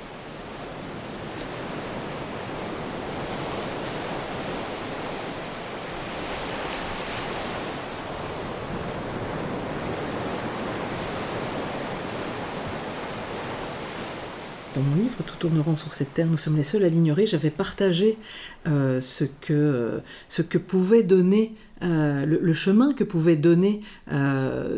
[14.75, 17.51] dans mon livre, tout tourneront sur cette terre, nous sommes les seuls à l'ignorer, j'avais
[17.51, 18.17] partagé
[18.67, 23.81] euh, ce que pouvait donner le, chemin que pouvait donner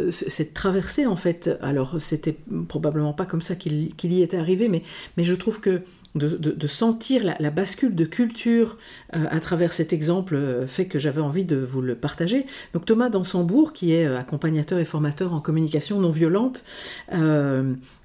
[0.09, 1.57] cette traversée en fait.
[1.61, 2.37] Alors c'était
[2.67, 4.83] probablement pas comme ça qu'il y était arrivé, mais,
[5.23, 5.81] je trouve que
[6.15, 8.77] de, sentir la, bascule de culture
[9.15, 12.45] euh, à travers cet exemple euh, fait que j'avais envie de vous le partager.
[12.73, 16.63] Donc Thomas Dansembourg, qui est euh, accompagnateur et formateur en communication non violente,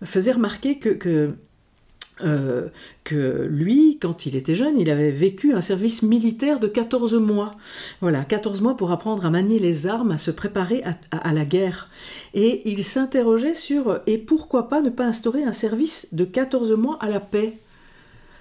[0.03, 1.35] faisait remarquer que, que
[3.05, 7.53] que lui, quand il était jeune, il avait vécu un service militaire de 14 mois.
[8.01, 11.89] Voilà, 14 mois pour apprendre à manier les armes, à se préparer à la guerre.
[12.35, 16.99] Et il s'interrogeait sur et pourquoi pas ne pas instaurer un service de 14 mois
[17.01, 17.59] à la paix?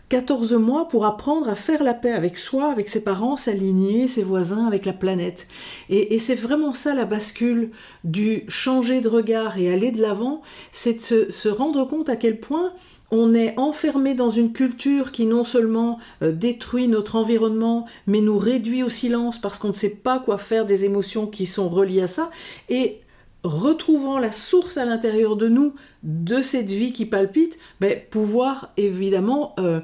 [0.09, 4.23] 14 mois pour apprendre à faire la paix avec soi, avec ses parents, s'aligner, ses
[4.23, 5.47] voisins, avec la planète.
[5.89, 7.69] Et, c'est vraiment ça la bascule
[8.03, 12.39] du changer de regard et aller de l'avant, c'est de se, rendre compte à quel
[12.39, 12.73] point
[13.11, 18.37] on est enfermé dans une culture qui non seulement euh, détruit notre environnement, mais nous
[18.37, 22.03] réduit au silence parce qu'on ne sait pas quoi faire des émotions qui sont reliées
[22.03, 22.29] à ça,
[22.69, 22.99] et
[23.43, 29.55] retrouvant la source à l'intérieur de nous de cette vie qui palpite, ben, pouvoir évidemment
[29.59, 29.79] euh,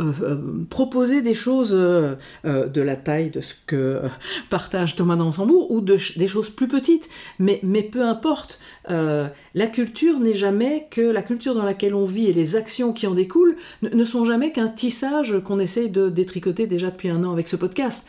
[0.00, 0.36] euh, euh,
[0.68, 4.00] proposer des choses euh, de la taille de ce que
[4.50, 7.08] partage Thomas d'Ansembourg ou de, des choses plus petites,
[7.38, 7.60] mais,
[7.90, 8.58] peu importe.
[8.88, 13.06] la culture n'est jamais que la culture dans laquelle on vit et les actions qui
[13.06, 17.32] en découlent ne, sont jamais qu'un tissage qu'on essaye de détricoter déjà depuis un an
[17.32, 18.06] avec ce podcast,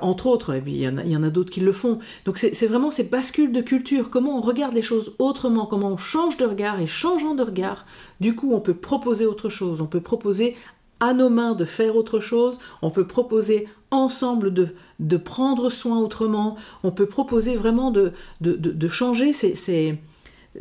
[0.00, 1.98] entre autres, et il y en a, d'autres qui le font.
[2.24, 5.96] Donc c'est vraiment ces bascules de culture, comment on regarde les choses autrement, comment on
[5.96, 7.86] change de regard et changeant de regard,
[8.20, 10.56] du coup on peut proposer autre chose, on peut proposer
[11.02, 14.68] à nos mains de faire autre chose, on peut proposer ensemble de,
[15.00, 19.98] de prendre soin autrement, on peut proposer vraiment de, de, de changer ces, ces,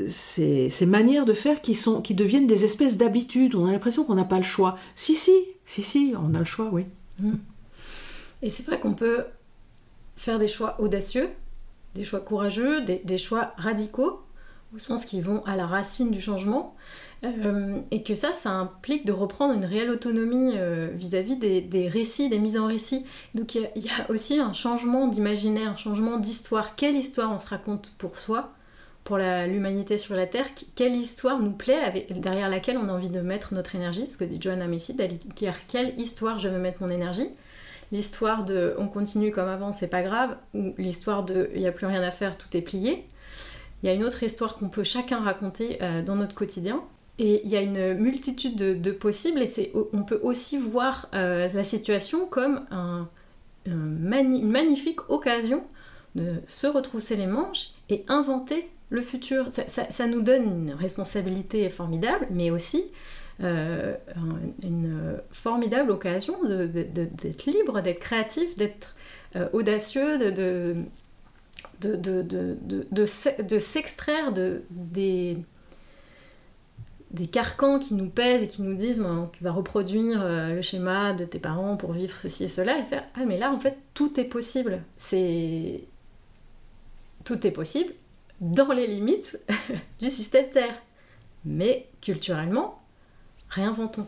[0.07, 3.53] ces, manières de faire qui, sont, qui deviennent des espèces d'habitudes.
[3.53, 4.79] On a l'impression qu'on n'a pas le choix.
[4.95, 5.31] Si, si,
[5.63, 6.87] si, si, on a le choix, oui.
[7.19, 7.33] Mmh.
[8.41, 9.25] Et c'est vrai qu'on peut
[10.15, 11.29] faire des choix audacieux,
[11.93, 14.21] des choix courageux, des, des choix radicaux,
[14.73, 16.75] au sens qui vont à la racine du changement.
[17.23, 22.29] Euh, et que ça, ça implique de reprendre une réelle autonomie euh, vis-à-vis des, récits,
[22.29, 23.05] des mises en récit.
[23.35, 26.75] Donc il y, a aussi un changement d'imaginaire, un changement d'histoire.
[26.75, 28.53] Quelle histoire on se raconte pour soi,
[29.03, 30.47] pour l'humanité sur la Terre?
[30.73, 34.07] Quelle histoire nous plaît, derrière laquelle on a envie de mettre notre énergie?
[34.07, 37.29] Ce que dit Joanna Messi, derrière quelle histoire je veux mettre mon énergie?
[37.91, 41.71] L'histoire de on continue comme avant, c'est pas grave, ou l'histoire de il n'y a
[41.71, 43.05] plus rien à faire, tout est plié.
[43.83, 46.83] Il y a une autre histoire qu'on peut chacun raconter euh, dans notre quotidien.
[47.19, 51.63] Et il y a une multitude de, possibles et on peut aussi voir euh, la
[51.63, 52.65] situation comme
[53.65, 55.63] une magnifique occasion
[56.15, 59.47] de se retrousser les manches et inventer le futur.
[59.67, 62.83] Ça, nous donne une responsabilité formidable, mais aussi
[63.41, 63.95] euh,
[64.63, 68.95] une formidable occasion d'être libre, d'être créatif, d'être
[69.35, 70.75] euh, audacieux, de,
[71.81, 74.33] de s'extraire
[74.71, 75.37] des
[77.11, 81.13] des carcans qui nous pèsent et qui nous disent tu vas reproduire euh, le schéma
[81.13, 82.77] de tes parents pour vivre ceci et cela.
[82.77, 84.83] Et faire ah mais là en fait tout est possible.
[84.97, 85.83] C'est
[87.23, 87.93] tout est possible
[88.39, 89.39] dans les limites
[89.99, 90.81] du système Terre.
[91.43, 92.79] Mais culturellement
[93.49, 94.07] réinventons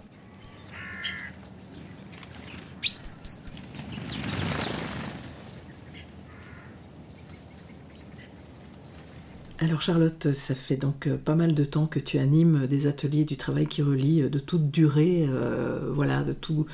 [9.63, 13.23] Alors Charlotte, ça fait donc euh, pas mal de temps que tu animes des ateliers
[13.23, 16.67] du travail qui relie euh, de toute durée, euh, voilà, de toute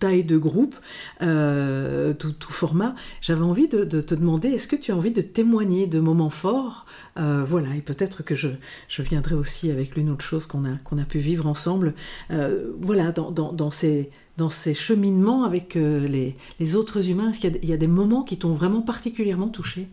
[0.00, 0.74] taille de groupe,
[1.20, 2.96] tout, format.
[3.20, 6.84] J'avais envie de, te demander, est-ce que tu as envie de témoigner de moments forts?
[7.16, 8.48] Voilà, et peut-être que je,
[8.98, 11.94] viendrai aussi avec l'une autre chose qu'on a, a pu vivre ensemble.
[12.28, 16.34] voilà, dans, ces dans ces cheminements avec les,
[16.74, 19.88] autres humains Est-ce qu'il y, a des moments qui t'ont vraiment particulièrement touché?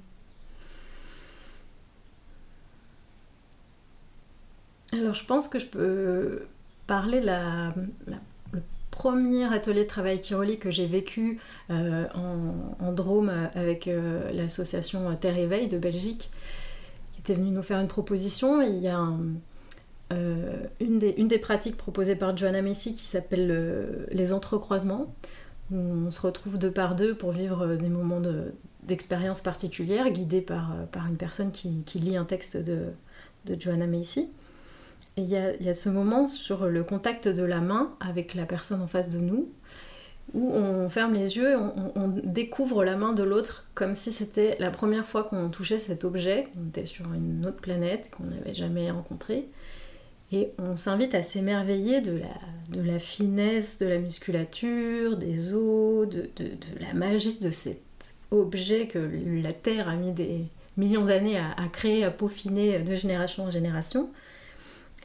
[4.94, 6.48] Alors je pense que je peux
[6.88, 7.74] parler de la,
[8.52, 14.32] le premier atelier de travail qui relie que j'ai vécu euh, en, Drôme avec euh,
[14.34, 16.32] l'association Terre Éveil de Belgique,
[17.14, 18.62] qui était venue nous faire une proposition.
[18.62, 19.08] il y a
[20.12, 25.14] euh, une, des, pratiques proposées par Joanna Messi qui s'appelle les entrecroisements,
[25.72, 28.22] où on se retrouve deux par deux pour vivre des moments
[28.84, 30.74] d'expérience particulière, guidés par,
[31.08, 32.88] une personne qui, qui, lit un texte de,
[33.46, 34.30] de Joanna Macy
[35.18, 38.88] il y, a, ce moment sur le contact de la main avec la personne en
[38.88, 39.50] face de nous,
[40.34, 44.56] où on ferme les yeux, on, on découvre la main de l'autre comme si c'était
[44.60, 48.54] la première fois qu'on touchait cet objet, qu'on était sur une autre planète, qu'on n'avait
[48.54, 49.50] jamais rencontré.
[50.32, 52.22] Et on s'invite à s'émerveiller de
[52.76, 56.30] la, finesse de la musculature, des os, de,
[56.80, 57.82] la magie de cet
[58.30, 59.00] objet que
[59.42, 60.44] la Terre a mis des
[60.78, 64.12] millions d'années à, créer, à peaufiner de génération en génération.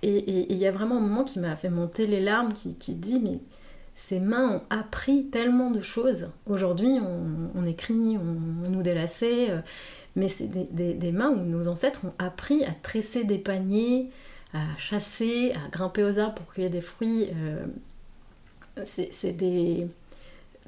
[0.07, 3.21] Et il y a vraiment un moment qui m'a fait monter les larmes, qui, dit,
[3.21, 3.39] mais
[3.95, 6.29] ces mains ont appris tellement de choses.
[6.45, 6.99] Aujourd'hui,
[7.55, 9.61] on, écrit, on, nous délaçait, euh,
[10.15, 14.11] mais c'est des, mains où nos ancêtres ont appris à tresser des paniers,
[14.53, 17.31] à chasser, à grimper aux arbres pour cueillir des fruits.
[17.35, 17.65] Euh,
[18.85, 19.89] c'est des,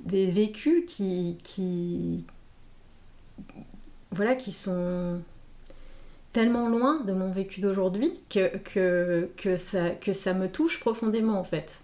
[0.07, 2.25] vécus qui,
[4.13, 5.21] voilà, qui sont
[6.37, 11.41] tellement loin de mon vécu d'aujourd'hui que, que, que, ça, que ça me touche profondément
[11.41, 11.81] en fait.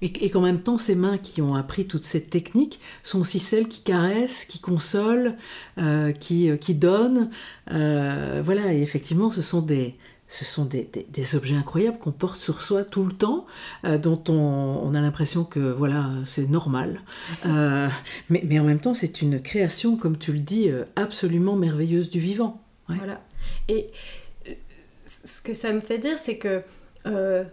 [0.00, 3.68] Et, qu'en même temps, ces mains qui ont appris toute cette technique sont aussi celles
[3.68, 5.36] qui caressent, qui consolent,
[5.76, 7.28] euh, qui, euh, qui donnent.
[7.72, 9.96] Euh, voilà, et effectivement, ce sont des,
[10.28, 13.44] ce sont des, des, objets incroyables qu'on porte sur soi tout le temps,
[13.84, 17.02] dont on, on a l'impression que voilà, c'est normal.
[17.44, 22.18] mais, mais, en même temps, c'est une création, comme tu le dis, absolument merveilleuse du
[22.18, 22.62] vivant.
[22.88, 23.20] Voilà.
[23.68, 23.90] Et
[25.06, 26.62] ce que ça me fait dire, c'est que
[27.06, 27.46] on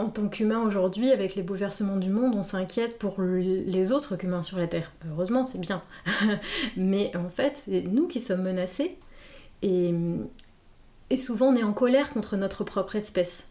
[0.00, 4.42] en tant qu'humain aujourd'hui, avec les bouleversements du monde, on s'inquiète pour les autres qu'humains
[4.42, 4.92] sur la Terre.
[5.10, 5.82] Heureusement, c'est bien.
[6.76, 8.96] Mais en fait, c'est nous qui sommes menacés.
[9.62, 9.92] Et,
[11.10, 13.44] et, souvent, on est en colère contre notre propre espèce.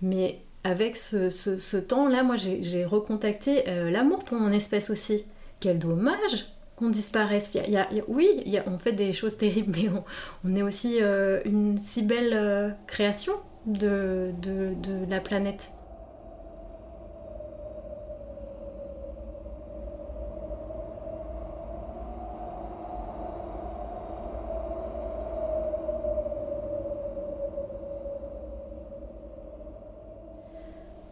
[0.00, 5.24] Mais avec ce, temps-là, moi, j'ai recontacté euh, l'amour pour mon espèce aussi.
[5.60, 6.46] Quel dommage
[6.78, 7.54] qu'on disparaisse.
[7.54, 8.28] Y a, oui,
[8.66, 9.88] on fait des choses terribles, mais
[10.44, 13.34] on, est aussi euh, une si belle euh, création
[13.66, 15.70] de, de la planète.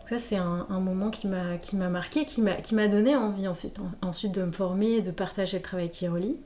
[0.09, 4.43] Ça, c'est un, moment qui m'a marqué, qui m'a donné envie en fait, ensuite de
[4.45, 6.37] me former et de partager le travail qui relie.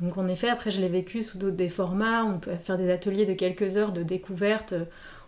[0.00, 3.26] Donc en effet, après je l'ai vécu sous d'autres formats, on peut faire des ateliers
[3.26, 4.74] de quelques heures de découverte.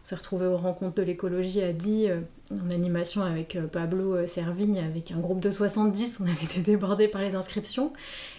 [0.03, 2.21] On s'est retrouvé aux rencontres de l'écologie à Die, euh,
[2.51, 6.61] en animation avec euh, Pablo euh, Servigne, avec un groupe de 70, on avait été
[6.61, 7.93] débordé par les inscriptions.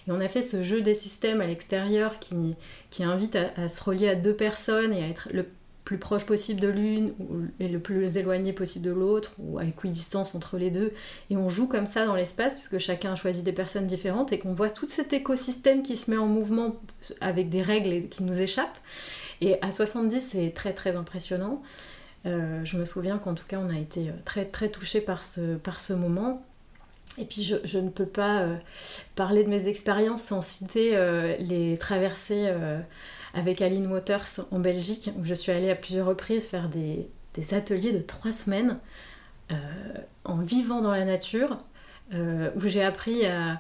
[0.06, 2.56] Et on a fait ce jeu des systèmes à l'extérieur qui,
[2.90, 5.46] qui invite à, à, se relier à deux personnes et à être le
[5.84, 7.14] plus proche possible de l'une
[7.60, 10.94] et le plus éloigné possible de l'autre ou à équidistance entre les deux.
[11.30, 14.54] Et on joue comme ça dans l'espace puisque chacun choisit des personnes différentes et qu'on
[14.54, 16.76] voit tout cet écosystème qui se met en mouvement
[17.20, 18.78] avec des règles qui nous échappent.
[19.42, 21.62] Et à 70 c'est très très impressionnant.
[22.26, 25.56] Euh, je me souviens qu'en tout cas on a été très très touchés par ce,
[25.56, 26.46] par ce moment.
[27.18, 28.56] Et puis je, ne peux pas euh,
[29.16, 32.52] parler de mes expériences sans citer euh, les traversées
[33.34, 37.10] avec Aline Waters en Belgique, où je suis allée à plusieurs reprises faire des,
[37.52, 38.80] ateliers de trois semaines
[39.52, 39.56] euh,
[40.24, 41.58] en vivant dans la nature,
[42.14, 43.60] euh, où j'ai appris à,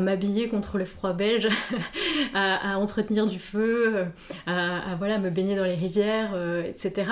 [0.00, 1.50] m'habiller contre le froid belge,
[2.34, 4.06] à, entretenir du feu,
[4.46, 7.10] à, voilà, me baigner dans les rivières, euh, etc.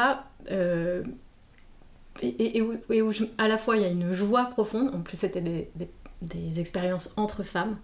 [2.22, 5.42] et, où, à la fois il y a une joie profonde, en plus c'était
[6.22, 7.76] des expériences entre femmes,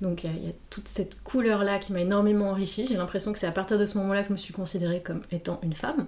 [0.00, 2.86] donc il y, a toute cette couleur-là qui m'a énormément enrichie.
[2.86, 5.20] J'ai l'impression que c'est à partir de ce moment-là que je me suis considérée comme
[5.30, 6.06] étant une femme.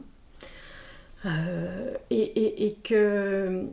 [1.27, 3.67] Euh, et, que,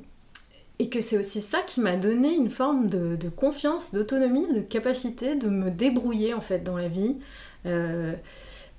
[0.77, 5.35] et que c'est aussi ça qui m'a donné une forme de, confiance, d'autonomie, de capacité
[5.35, 7.15] de me débrouiller en fait dans la vie.
[7.65, 8.13] Euh,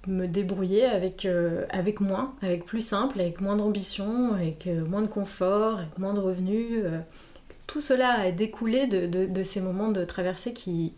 [0.07, 5.09] me débrouiller avec, euh, avec moins, avec plus simple, avec moins d'ambition, avec moins de
[5.09, 6.85] confort, avec moins de revenus
[7.71, 10.93] tout cela a découlé de, ces moments de traversée qui,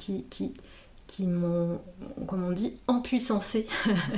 [1.20, 1.82] m'ont,
[2.26, 3.66] comme on dit, empuissancé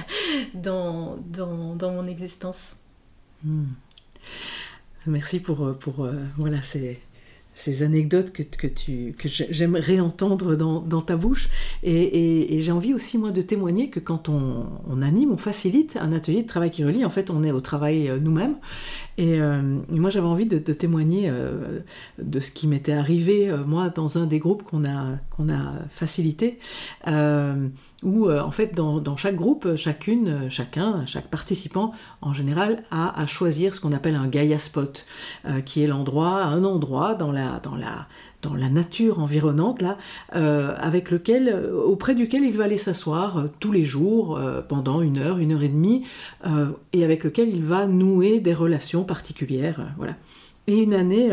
[0.55, 2.77] dans, mon existence.
[3.43, 3.65] Hmm.
[5.07, 11.17] Merci pour, pour euh, voilà, ces, anecdotes que, que, tu, que j'aime réentendre dans, ta
[11.17, 11.49] bouche.
[11.83, 16.13] Et, j'ai envie aussi, moi, de témoigner que quand on, on, anime, on facilite un
[16.13, 18.55] atelier de travail qui relie, en fait, on est au travail euh, nous-mêmes.
[19.17, 21.81] Et euh, moi, j'avais envie de, témoigner euh,
[22.19, 25.49] de ce qui m'était arrivé, euh, moi, dans un des groupes qu'on a, qu'on
[25.89, 26.59] facilité,
[28.03, 33.75] où, en fait, dans, chaque groupe, chacune, chacun, chaque participant, en général, a à choisir
[33.75, 35.07] ce qu'on appelle un Gaia Spot,
[35.65, 37.61] qui est l'endroit, un endroit dans la,
[38.45, 39.99] dans la nature environnante là,
[40.37, 45.01] euh, avec lequel, euh, auprès duquel il va aller s'asseoir euh, tous les jours pendant
[45.01, 46.05] une heure, une heure et demie,
[46.93, 50.15] et avec lequel il va nouer des relations particulières, voilà.
[50.67, 51.31] Et une année,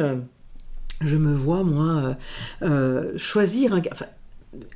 [1.01, 2.15] je me vois moi
[3.17, 4.05] choisir un, enfin,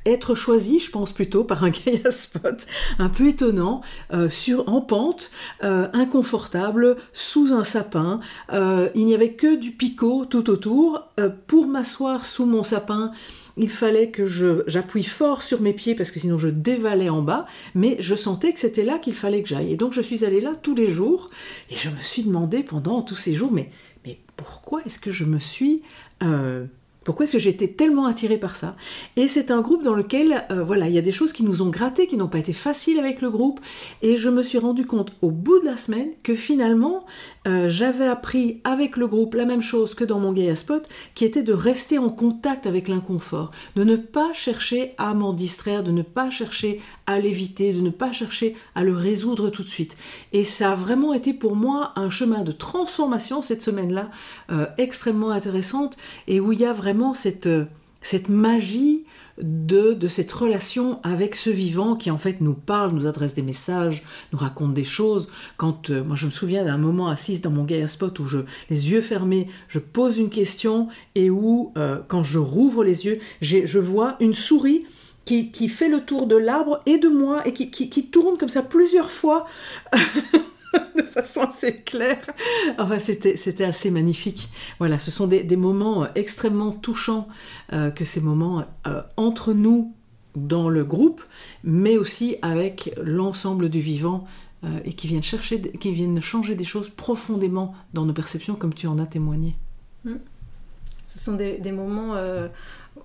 [0.04, 2.66] être choisi, je pense plutôt, par un Gaia Spot
[2.98, 5.30] un peu étonnant, euh, sur, en pente,
[5.64, 8.20] euh, inconfortable, sous un sapin.
[8.52, 11.08] Euh, il n'y avait que du picot tout autour.
[11.46, 13.12] pour m'asseoir sous mon sapin,
[13.56, 14.26] il fallait que
[14.66, 18.52] j'appuie fort sur mes pieds parce que sinon je dévalais en bas, mais je sentais
[18.52, 19.72] que c'était là qu'il fallait que j'aille.
[19.72, 21.30] Et donc je suis allée là tous les jours
[21.70, 23.70] et je me suis demandé pendant tous ces jours, mais,
[24.04, 25.82] mais pourquoi est-ce que je me suis
[27.06, 28.74] pourquoi est-ce que j'ai été tellement attirée par ça?
[29.14, 31.62] Et c'est un groupe dans lequel, euh, voilà, il y a des choses qui nous
[31.62, 33.60] ont gratté, qui n'ont pas été faciles avec le groupe.
[34.02, 37.06] Et je me suis rendu compte au bout de la semaine que finalement,
[37.46, 41.24] euh, j'avais appris avec le groupe la même chose que dans mon Gaia Spot, qui
[41.24, 45.92] était de rester en contact avec l'inconfort, de ne pas chercher à m'en distraire, de
[45.92, 49.96] ne pas chercher à l'éviter, de ne pas chercher à le résoudre tout de suite.
[50.32, 54.10] Et ça a vraiment été pour moi un chemin de transformation cette semaine-là,
[54.50, 57.48] euh, extrêmement intéressante, et où il y a vraiment cette,
[58.02, 59.04] cette magie
[59.40, 63.42] de, de, cette relation avec ce vivant qui en fait nous parle, nous adresse des
[63.42, 65.28] messages, nous raconte des choses.
[65.56, 68.38] Quand euh, moi je me souviens d'un moment assise dans mon Gaia Spot où je,
[68.70, 73.18] les yeux fermés, je pose une question et où euh, quand je rouvre les yeux,
[73.40, 74.84] je vois une souris
[75.26, 78.62] qui, fait le tour de l'arbre et de moi et qui, qui, tourne comme ça
[78.62, 79.46] plusieurs fois
[80.96, 82.20] de façon assez claire.
[82.78, 84.48] Enfin, c'était, c'était assez magnifique.
[84.78, 87.28] Voilà, ce sont des, moments euh, extrêmement touchants
[87.72, 89.94] euh, que ces moments euh, entre nous
[90.34, 91.22] dans le groupe,
[91.64, 94.26] mais aussi avec l'ensemble du vivant
[94.84, 98.86] et qui viennent, chercher, qui viennent changer des choses profondément dans nos perceptions, comme tu
[98.88, 99.54] en as témoigné.
[100.04, 100.14] Mmh.
[101.04, 102.16] Ce sont des moments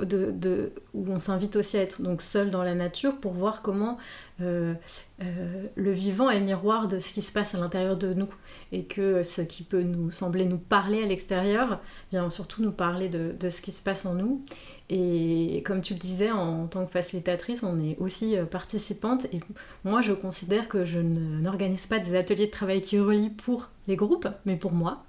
[0.06, 3.98] de, où on s'invite aussi à être donc seul dans la nature pour voir comment
[4.42, 4.74] euh,
[5.22, 8.30] euh, le vivant est miroir de ce qui se passe à l'intérieur de nous
[8.72, 11.80] et que ce qui peut nous sembler nous parler à l'extérieur
[12.12, 14.44] vient surtout nous parler de, ce qui se passe en nous.
[14.90, 19.26] Et comme tu le disais, en, tant que facilitatrice, on est aussi euh, participante.
[19.32, 19.40] Et
[19.86, 23.96] moi, je considère que je n'organise pas des ateliers de travail qui relient pour les
[23.96, 25.04] groupes, mais pour moi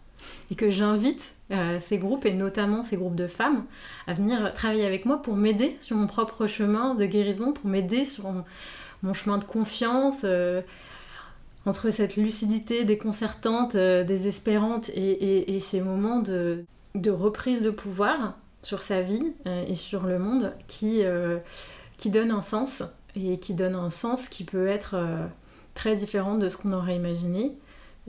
[0.50, 3.64] et que j'invite euh, ces groupes, et notamment ces groupes de femmes,
[4.06, 8.04] à venir travailler avec moi pour m'aider sur mon propre chemin de guérison, pour m'aider
[8.04, 8.24] sur
[9.02, 10.62] mon, chemin de confiance, euh,
[11.66, 16.64] entre cette lucidité déconcertante, euh, désespérante, et, ces moments de,
[17.10, 21.02] reprise de pouvoir sur sa vie et sur le monde qui,
[21.96, 22.84] qui donnent un sens,
[23.16, 24.96] et qui donnent un sens qui peut être
[25.74, 27.56] très différent de ce qu'on aurait imaginé.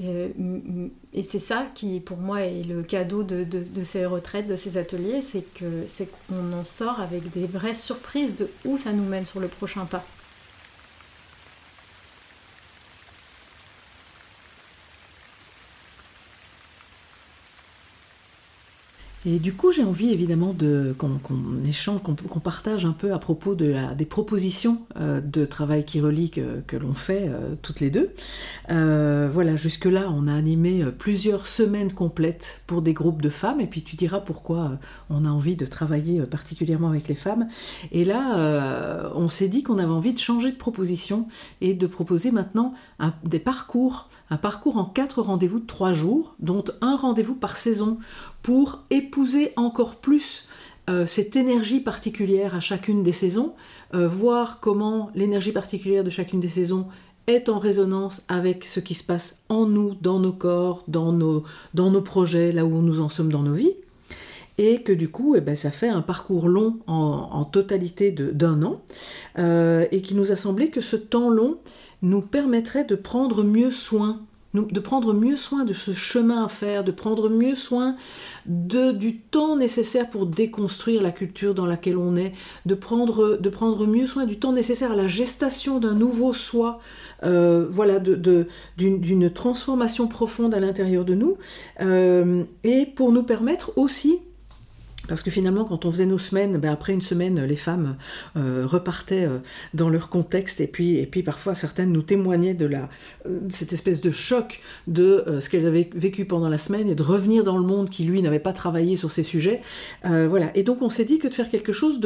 [0.01, 4.77] Et, c'est ça qui, pour moi, est le cadeau de, de, ces retraites, de ces
[4.77, 9.39] ateliers, c'est qu'on en sort avec des vraies surprises de où ça nous mène sur
[9.39, 10.03] le prochain pas.
[19.25, 21.19] Et du coup, j'ai envie évidemment de, qu'on,
[21.65, 26.75] échange, qu'on, partage un peu à propos des propositions euh, de travail qui relie que,
[26.75, 28.13] l'on fait euh, toutes les deux.
[28.69, 33.67] Euh, voilà, jusque-là, on a animé plusieurs semaines complètes pour des groupes de femmes, et
[33.67, 34.77] puis tu diras pourquoi
[35.09, 37.47] on a envie de travailler particulièrement avec les femmes.
[37.91, 41.27] Et là, on s'est dit qu'on avait envie de changer de proposition
[41.61, 42.73] et de proposer maintenant
[43.23, 47.99] des parcours, un parcours en quatre rendez-vous de trois jours, dont un rendez-vous par saison,
[48.41, 50.47] pour épouser encore plus
[50.89, 53.53] euh, cette énergie particulière à chacune des saisons,
[53.93, 56.87] euh, voir comment l'énergie particulière de chacune des saisons
[57.27, 61.43] est en résonance avec ce qui se passe en nous, dans nos corps, dans nos,
[61.75, 63.75] dans nos projets, là où nous en sommes dans nos vies.
[64.57, 68.81] Et que du coup, eh ben, ça fait un parcours long en, totalité d'un an,
[69.39, 71.57] euh, et qui nous a semblé que ce temps long
[72.01, 74.21] nous permettrait de prendre mieux soin
[74.53, 77.95] de prendre mieux soin de ce chemin à faire, de prendre mieux soin
[78.45, 82.33] de, du temps nécessaire pour déconstruire la culture dans laquelle on est,
[82.67, 86.79] de prendre, de prendre mieux soin du temps nécessaire à la gestation d'un nouveau soi,
[87.23, 91.37] euh, voilà, d'une transformation profonde à l'intérieur de nous,
[91.81, 94.19] euh, et pour nous permettre aussi
[95.07, 97.97] parce que finalement, quand on faisait nos semaines, ben après une semaine, les femmes
[98.37, 99.39] euh, repartaient euh,
[99.73, 102.89] dans leur contexte et puis, parfois certaines nous témoignaient de, la,
[103.25, 107.03] euh, cette espèce de choc de ce qu'elles avaient vécu pendant la semaine et de
[107.03, 109.61] revenir dans le monde qui, lui, n'avait pas travaillé sur ces sujets.
[110.03, 110.55] voilà.
[110.55, 111.99] Et donc on s'est dit que de faire quelque chose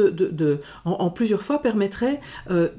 [0.84, 2.20] en, plusieurs fois permettrait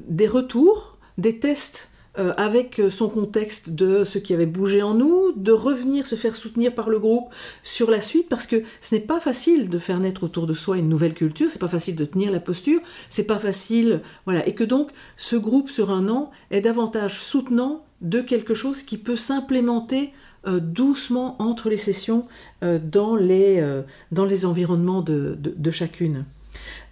[0.08, 5.32] des retours, des tests euh, avec son contexte de ce qui avait bougé en nous,
[5.36, 7.30] de revenir se faire soutenir par le groupe
[7.64, 10.78] sur la suite, parce que ce n'est pas facile de faire naître autour de soi
[10.78, 14.54] une nouvelle culture, c'est pas facile de tenir la posture, c'est pas facile, voilà, et
[14.54, 19.16] que donc ce groupe sur un an est davantage soutenant de quelque chose qui peut
[19.16, 20.14] s'implémenter
[20.48, 22.26] euh, doucement entre les sessions
[22.64, 26.26] euh, dans, les, environnements de chacune.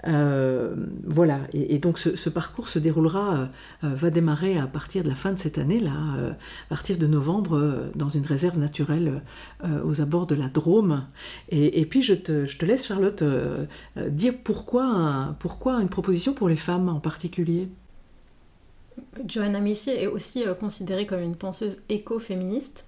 [0.07, 3.45] Euh, voilà, et, donc ce, parcours se déroulera, euh,
[3.84, 7.07] euh, va démarrer à partir de la fin de cette année, là, à partir de
[7.07, 9.22] novembre, dans une réserve naturelle
[9.84, 11.05] aux abords de la Drôme.
[11.49, 13.24] Et, puis je te, laisse, Charlotte,
[14.07, 17.68] dire pourquoi, pourquoi une proposition pour les femmes en particulier.
[19.28, 22.86] Joanna Messier est aussi considérée comme une penseuse écoféministe,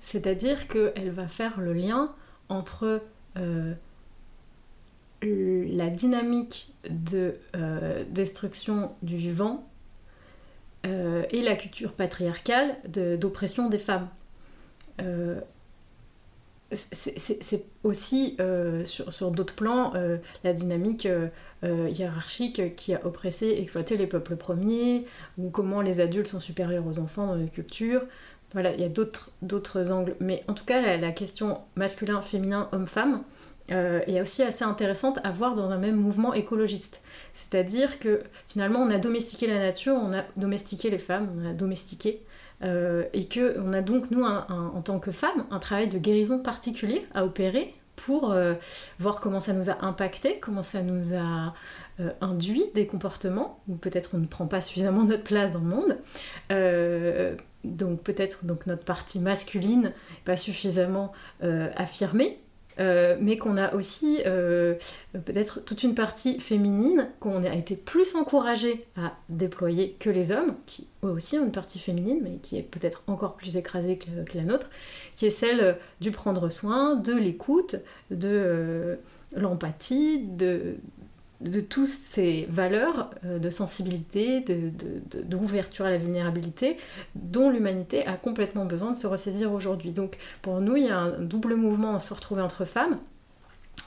[0.00, 2.12] c'est-à-dire qu'elle va faire le lien
[2.48, 3.00] entre
[5.22, 9.68] la dynamique de euh, destruction du vivant
[10.86, 12.76] euh, et la culture patriarcale
[13.18, 14.08] d'oppression des femmes.
[15.00, 15.40] Euh,
[16.70, 18.36] c'est aussi
[18.84, 19.94] sur, d'autres plans
[20.44, 21.08] la dynamique
[21.62, 25.06] hiérarchique qui a oppressé, exploité les peuples premiers,
[25.38, 28.02] ou comment les adultes sont supérieurs aux enfants dans les cultures.
[28.52, 30.14] Voilà, il y a d'autres angles.
[30.20, 33.22] Mais en tout cas, la, la question masculin, féminin, homme-femme,
[33.70, 37.02] euh, est aussi assez intéressante à voir dans un même mouvement écologiste.
[37.34, 41.52] C'est-à-dire que finalement on a domestiqué la nature, on a domestiqué les femmes, on a
[41.52, 42.22] domestiqué,
[42.64, 47.06] euh, et qu'on a donc nous en tant que femmes un travail de guérison particulier
[47.14, 48.54] à opérer pour euh,
[49.00, 51.52] voir comment ça nous a impacté, comment ça nous a
[52.20, 55.98] induit des comportements, où peut-être on ne prend pas suffisamment notre place dans le monde.
[57.64, 59.92] donc peut-être donc notre partie masculine
[60.24, 61.12] pas suffisamment
[61.76, 62.38] affirmée
[62.80, 64.74] euh, mais qu'on a aussi euh,
[65.12, 70.54] peut-être toute une partie féminine qu'on a été plus encouragé à déployer que les hommes,
[70.66, 74.36] qui eux aussi ont une partie féminine, mais qui est peut-être encore plus écrasée que,
[74.36, 74.68] la nôtre,
[75.14, 77.76] qui est celle du prendre soin, de l'écoute,
[78.10, 78.96] de euh,
[79.34, 80.76] l'empathie, de,
[81.40, 84.44] de toutes ces valeurs euh, de sensibilité,
[85.24, 86.76] d'ouverture de, à la vulnérabilité,
[87.14, 89.92] dont l'humanité a complètement besoin de se ressaisir aujourd'hui.
[89.92, 92.98] Donc pour nous, il y a un double mouvement à se retrouver entre femmes,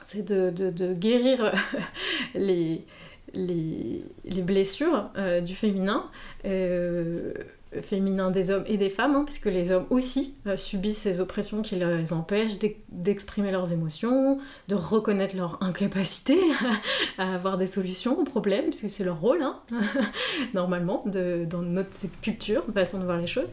[0.05, 1.53] c'est de, guérir
[2.35, 2.85] les,
[3.33, 4.03] les,
[4.41, 6.09] blessures euh, du féminin.
[6.45, 7.33] Euh,
[7.79, 11.61] féminin des hommes et des femmes, hein, puisque les hommes aussi euh, subissent ces oppressions
[11.61, 12.57] qui les empêchent
[12.89, 16.37] d'exprimer leurs émotions, de reconnaître leur incapacité
[17.17, 19.59] à avoir des solutions aux problèmes, puisque c'est leur rôle, hein,
[20.53, 21.91] normalement, dans notre
[22.21, 23.49] culture, façon de voir les choses.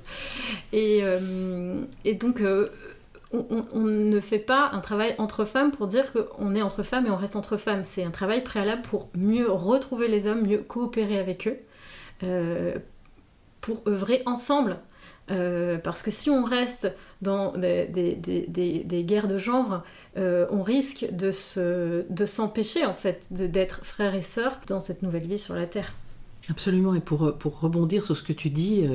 [0.72, 1.82] Et, euh,
[2.18, 2.70] donc, euh,
[3.32, 7.06] on, on, ne fait pas un travail entre femmes pour dire qu'on est entre femmes
[7.06, 7.84] et on reste entre femmes.
[7.84, 11.58] C'est un travail préalable pour mieux retrouver les hommes, mieux coopérer avec eux
[13.60, 14.78] pour œuvrer ensemble.
[15.30, 16.90] Euh, parce que si on reste
[17.20, 19.82] dans des, des, guerres de genre,
[20.16, 21.30] euh, on risque de
[22.24, 25.92] s'empêcher en fait d'être frères et sœurs dans cette nouvelle vie sur la Terre.
[26.48, 28.88] Absolument, et pour, pour rebondir sur ce que tu dis,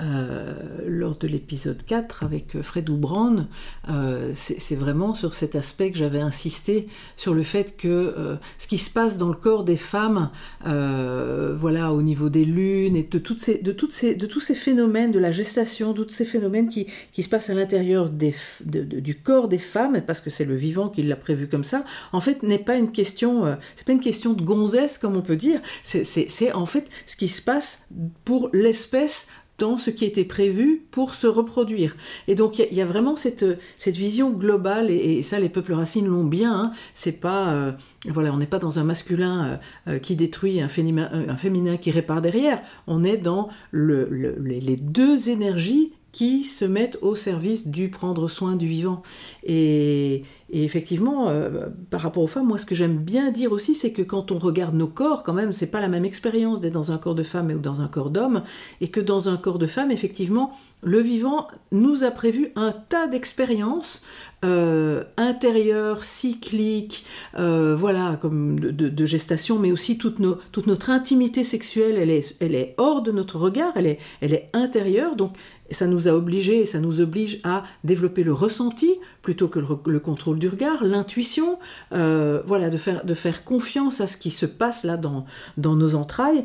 [0.00, 0.54] euh, euh,
[0.86, 3.46] lors de l'épisode 4 avec euh, Fred Oubrand,
[3.90, 8.14] euh, c'est vraiment sur cet aspect que j'avais insisté, sur le fait que
[8.58, 10.30] ce qui se passe dans le corps des femmes,
[10.64, 15.12] voilà, au niveau des lunes et de, toutes ces, de, ces, de tous ces phénomènes,
[15.12, 19.58] de la gestation, tous ces phénomènes qui, qui se passent à l'intérieur du corps des
[19.58, 22.76] femmes, parce que c'est le vivant qui l'a prévu comme ça, en fait, n'est pas
[22.76, 26.88] une question, c'est pas une question de gonzesse, comme on peut dire, c'est en fait
[27.06, 27.86] ce qui se passe
[28.24, 29.28] pour l'espèce
[29.58, 31.96] dans ce qui était prévu pour se reproduire.
[32.28, 33.44] Et donc il y, a vraiment cette,
[33.76, 36.72] cette vision globale, et, ça les peuples racines l'ont bien, hein.
[36.94, 37.50] c'est pas...
[37.50, 37.72] Euh,
[38.06, 39.56] voilà, on n'est pas dans un masculin euh,
[39.88, 44.76] euh, qui détruit, un féminin, un féminin qui répare derrière, on est dans le, les
[44.76, 49.02] deux énergies qui se mettent au service du prendre soin du vivant.
[49.44, 53.92] Et, effectivement, euh, par rapport aux femmes, moi ce que j'aime bien dire aussi, c'est
[53.92, 56.90] que quand on regarde nos corps, quand même, c'est pas la même expérience d'être dans
[56.90, 58.42] un corps de femme ou dans un corps d'homme,
[58.80, 63.08] et que dans un corps de femme, effectivement, le vivant nous a prévu un tas
[63.08, 64.04] d'expériences
[64.44, 67.04] euh, intérieures, cycliques,
[67.36, 72.74] euh, voilà, comme de, gestation, mais aussi toute, notre intimité sexuelle, elle est, elle est
[72.78, 75.32] hors de notre regard, elle est, elle est intérieure, donc
[75.70, 78.90] ça nous a obligés et ça nous oblige à développer le ressenti
[79.22, 81.58] plutôt que le, contrôle du regard, l'intuition,
[81.92, 86.44] euh, voilà, de faire, confiance à ce qui se passe là dans, nos entrailles.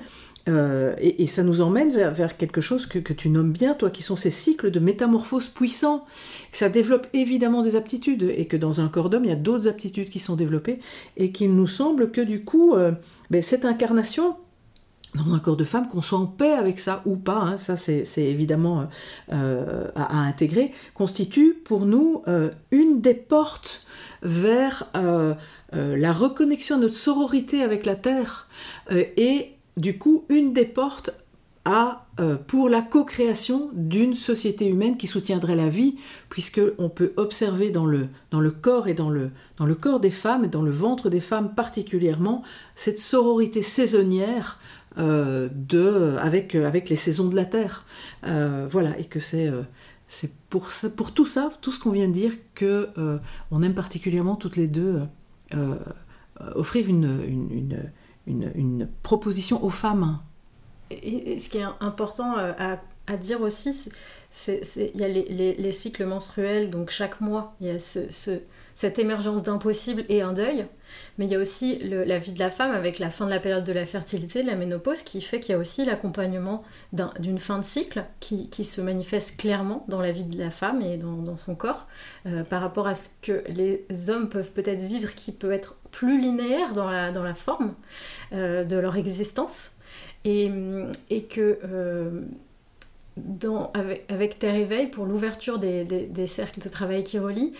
[0.49, 4.17] Euh, et, ça nous emmène vers, quelque chose que, tu nommes bien, toi, qui sont
[4.17, 6.05] ces cycles de métamorphose puissants.
[6.51, 9.69] Ça développe évidemment des aptitudes, et que dans un corps d'homme, il y a d'autres
[9.69, 10.80] aptitudes qui sont développées,
[11.15, 12.91] et qu'il nous semble que du coup, euh,
[13.30, 14.36] ben, cette incarnation
[15.16, 17.78] dans un corps de femme, qu'on soit en paix avec ça ou pas, hein, ça
[17.78, 18.88] c'est évidemment
[19.32, 23.84] euh, à, intégrer, constitue pour nous euh, une des portes
[24.22, 25.36] vers euh,
[25.72, 28.47] la reconnexion à notre sororité avec la Terre
[28.91, 31.11] et du coup une des portes
[31.66, 35.95] à, euh, pour la co-création d'une société humaine qui soutiendrait la vie,
[36.30, 39.99] puisque on peut observer dans le, dans le corps et dans le, dans le corps
[39.99, 42.43] des femmes, dans le ventre des femmes particulièrement,
[42.76, 44.59] cette sororité saisonnière
[44.97, 47.86] euh, de, avec, avec les saisons de la Terre.
[48.26, 49.51] Euh, voilà, et que c'est
[50.09, 52.89] c'est pour, pour tout ça, tout ce qu'on vient de dire, que
[53.49, 55.01] on aime particulièrement toutes les deux
[56.55, 57.89] offrir une,
[58.28, 60.20] une, une, proposition aux femmes
[61.03, 62.53] et, ce qui est important euh,
[63.07, 63.89] à, dire aussi,
[64.31, 67.77] c'est qu'il y a les, cycles menstruels, donc chaque mois, il y a
[68.75, 70.65] cette émergence d'impossible et un deuil,
[71.17, 73.39] mais il y a aussi la vie de la femme avec la fin de la
[73.39, 76.63] période de la fertilité, de la ménopause, qui fait qu'il y a aussi l'accompagnement
[77.19, 80.97] d'une fin de cycle qui, se manifeste clairement dans la vie de la femme et
[80.97, 81.87] dans, son corps,
[82.25, 86.19] euh, par rapport à ce que les hommes peuvent peut-être vivre, qui peut être plus
[86.19, 87.75] linéaire dans la, dans la forme
[88.31, 89.71] euh, de leur existence.
[90.26, 90.49] Et,
[91.30, 92.21] que euh,
[93.74, 97.53] avec, avec Terre Éveil, pour l'ouverture des, cercles de travail qui relient,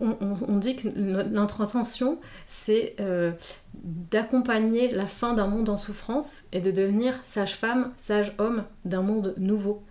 [0.00, 0.16] on,
[0.48, 3.32] on, dit que notre intention, c'est euh,
[3.74, 9.82] d'accompagner la fin d'un monde en souffrance et de devenir sage-femme, sage-homme d'un monde nouveau.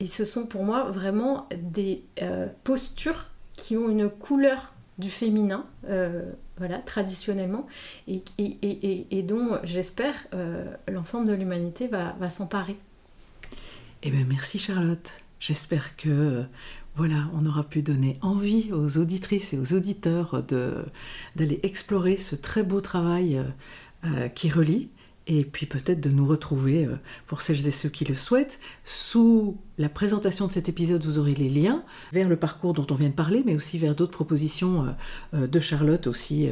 [0.00, 5.66] Et ce sont pour moi vraiment des euh, postures qui ont une couleur du féminin,
[6.84, 7.66] traditionnellement,
[8.08, 12.76] et, dont j'espère euh, l'ensemble de l'humanité va, va s'emparer.
[14.02, 15.14] Eh bien, merci Charlotte.
[15.40, 16.44] J'espère que
[16.96, 22.62] voilà, on aura pu donner envie aux auditrices et aux auditeurs d'aller explorer ce très
[22.62, 23.42] beau travail
[24.04, 24.88] euh, qui relie
[25.26, 26.96] et puis peut-être de nous retrouver, euh,
[27.26, 31.34] pour celles et ceux qui le souhaitent, sous la présentation de cet épisode, vous aurez
[31.34, 34.84] les liens vers le parcours dont on vient de parler, mais aussi vers d'autres propositions
[34.84, 34.90] euh,
[35.34, 36.48] euh, de Charlotte aussi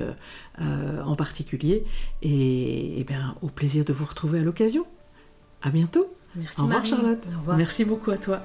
[0.58, 1.84] en particulier.
[2.22, 4.86] Et, et bien, au plaisir de vous retrouver à l'occasion.
[5.62, 6.06] À bientôt.
[6.36, 7.24] Merci Au revoir Charlotte.
[7.34, 7.56] Au revoir.
[7.56, 8.42] Merci beaucoup à toi.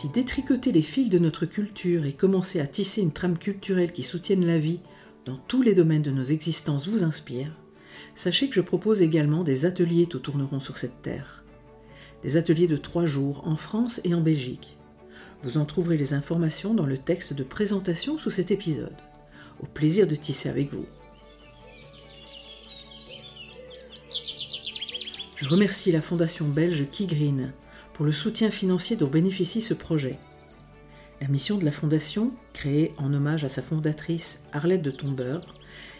[0.00, 4.04] Si détricoter les fils de notre culture et commencer à tisser une trame culturelle qui
[4.04, 4.78] soutienne la vie
[5.24, 7.50] dans tous les domaines de nos existences vous inspire,
[8.14, 11.42] sachez que je propose également des ateliers tout tourneront sur cette terre.
[12.22, 14.78] Des ateliers de trois jours en France et en Belgique.
[15.42, 18.94] Vous en trouverez les informations dans le texte de présentation sous cet épisode.
[19.60, 20.86] Au plaisir de tisser avec vous.
[25.38, 27.06] Je remercie la fondation belge Key
[27.98, 30.16] pour le soutien financier dont bénéficie ce projet.
[31.20, 35.56] La mission de la Fondation, créée en hommage à sa fondatrice Arlette de Tombeur,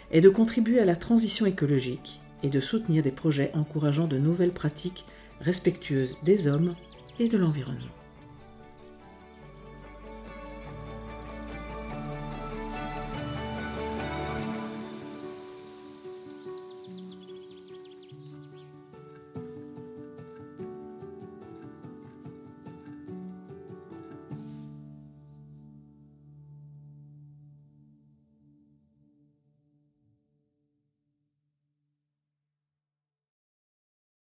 [0.09, 4.53] est de contribuer à la transition écologique et de soutenir des projets encourageant de nouvelles
[4.53, 5.03] pratiques
[5.41, 6.73] respectueuses des hommes
[7.19, 7.98] et de l'environnement.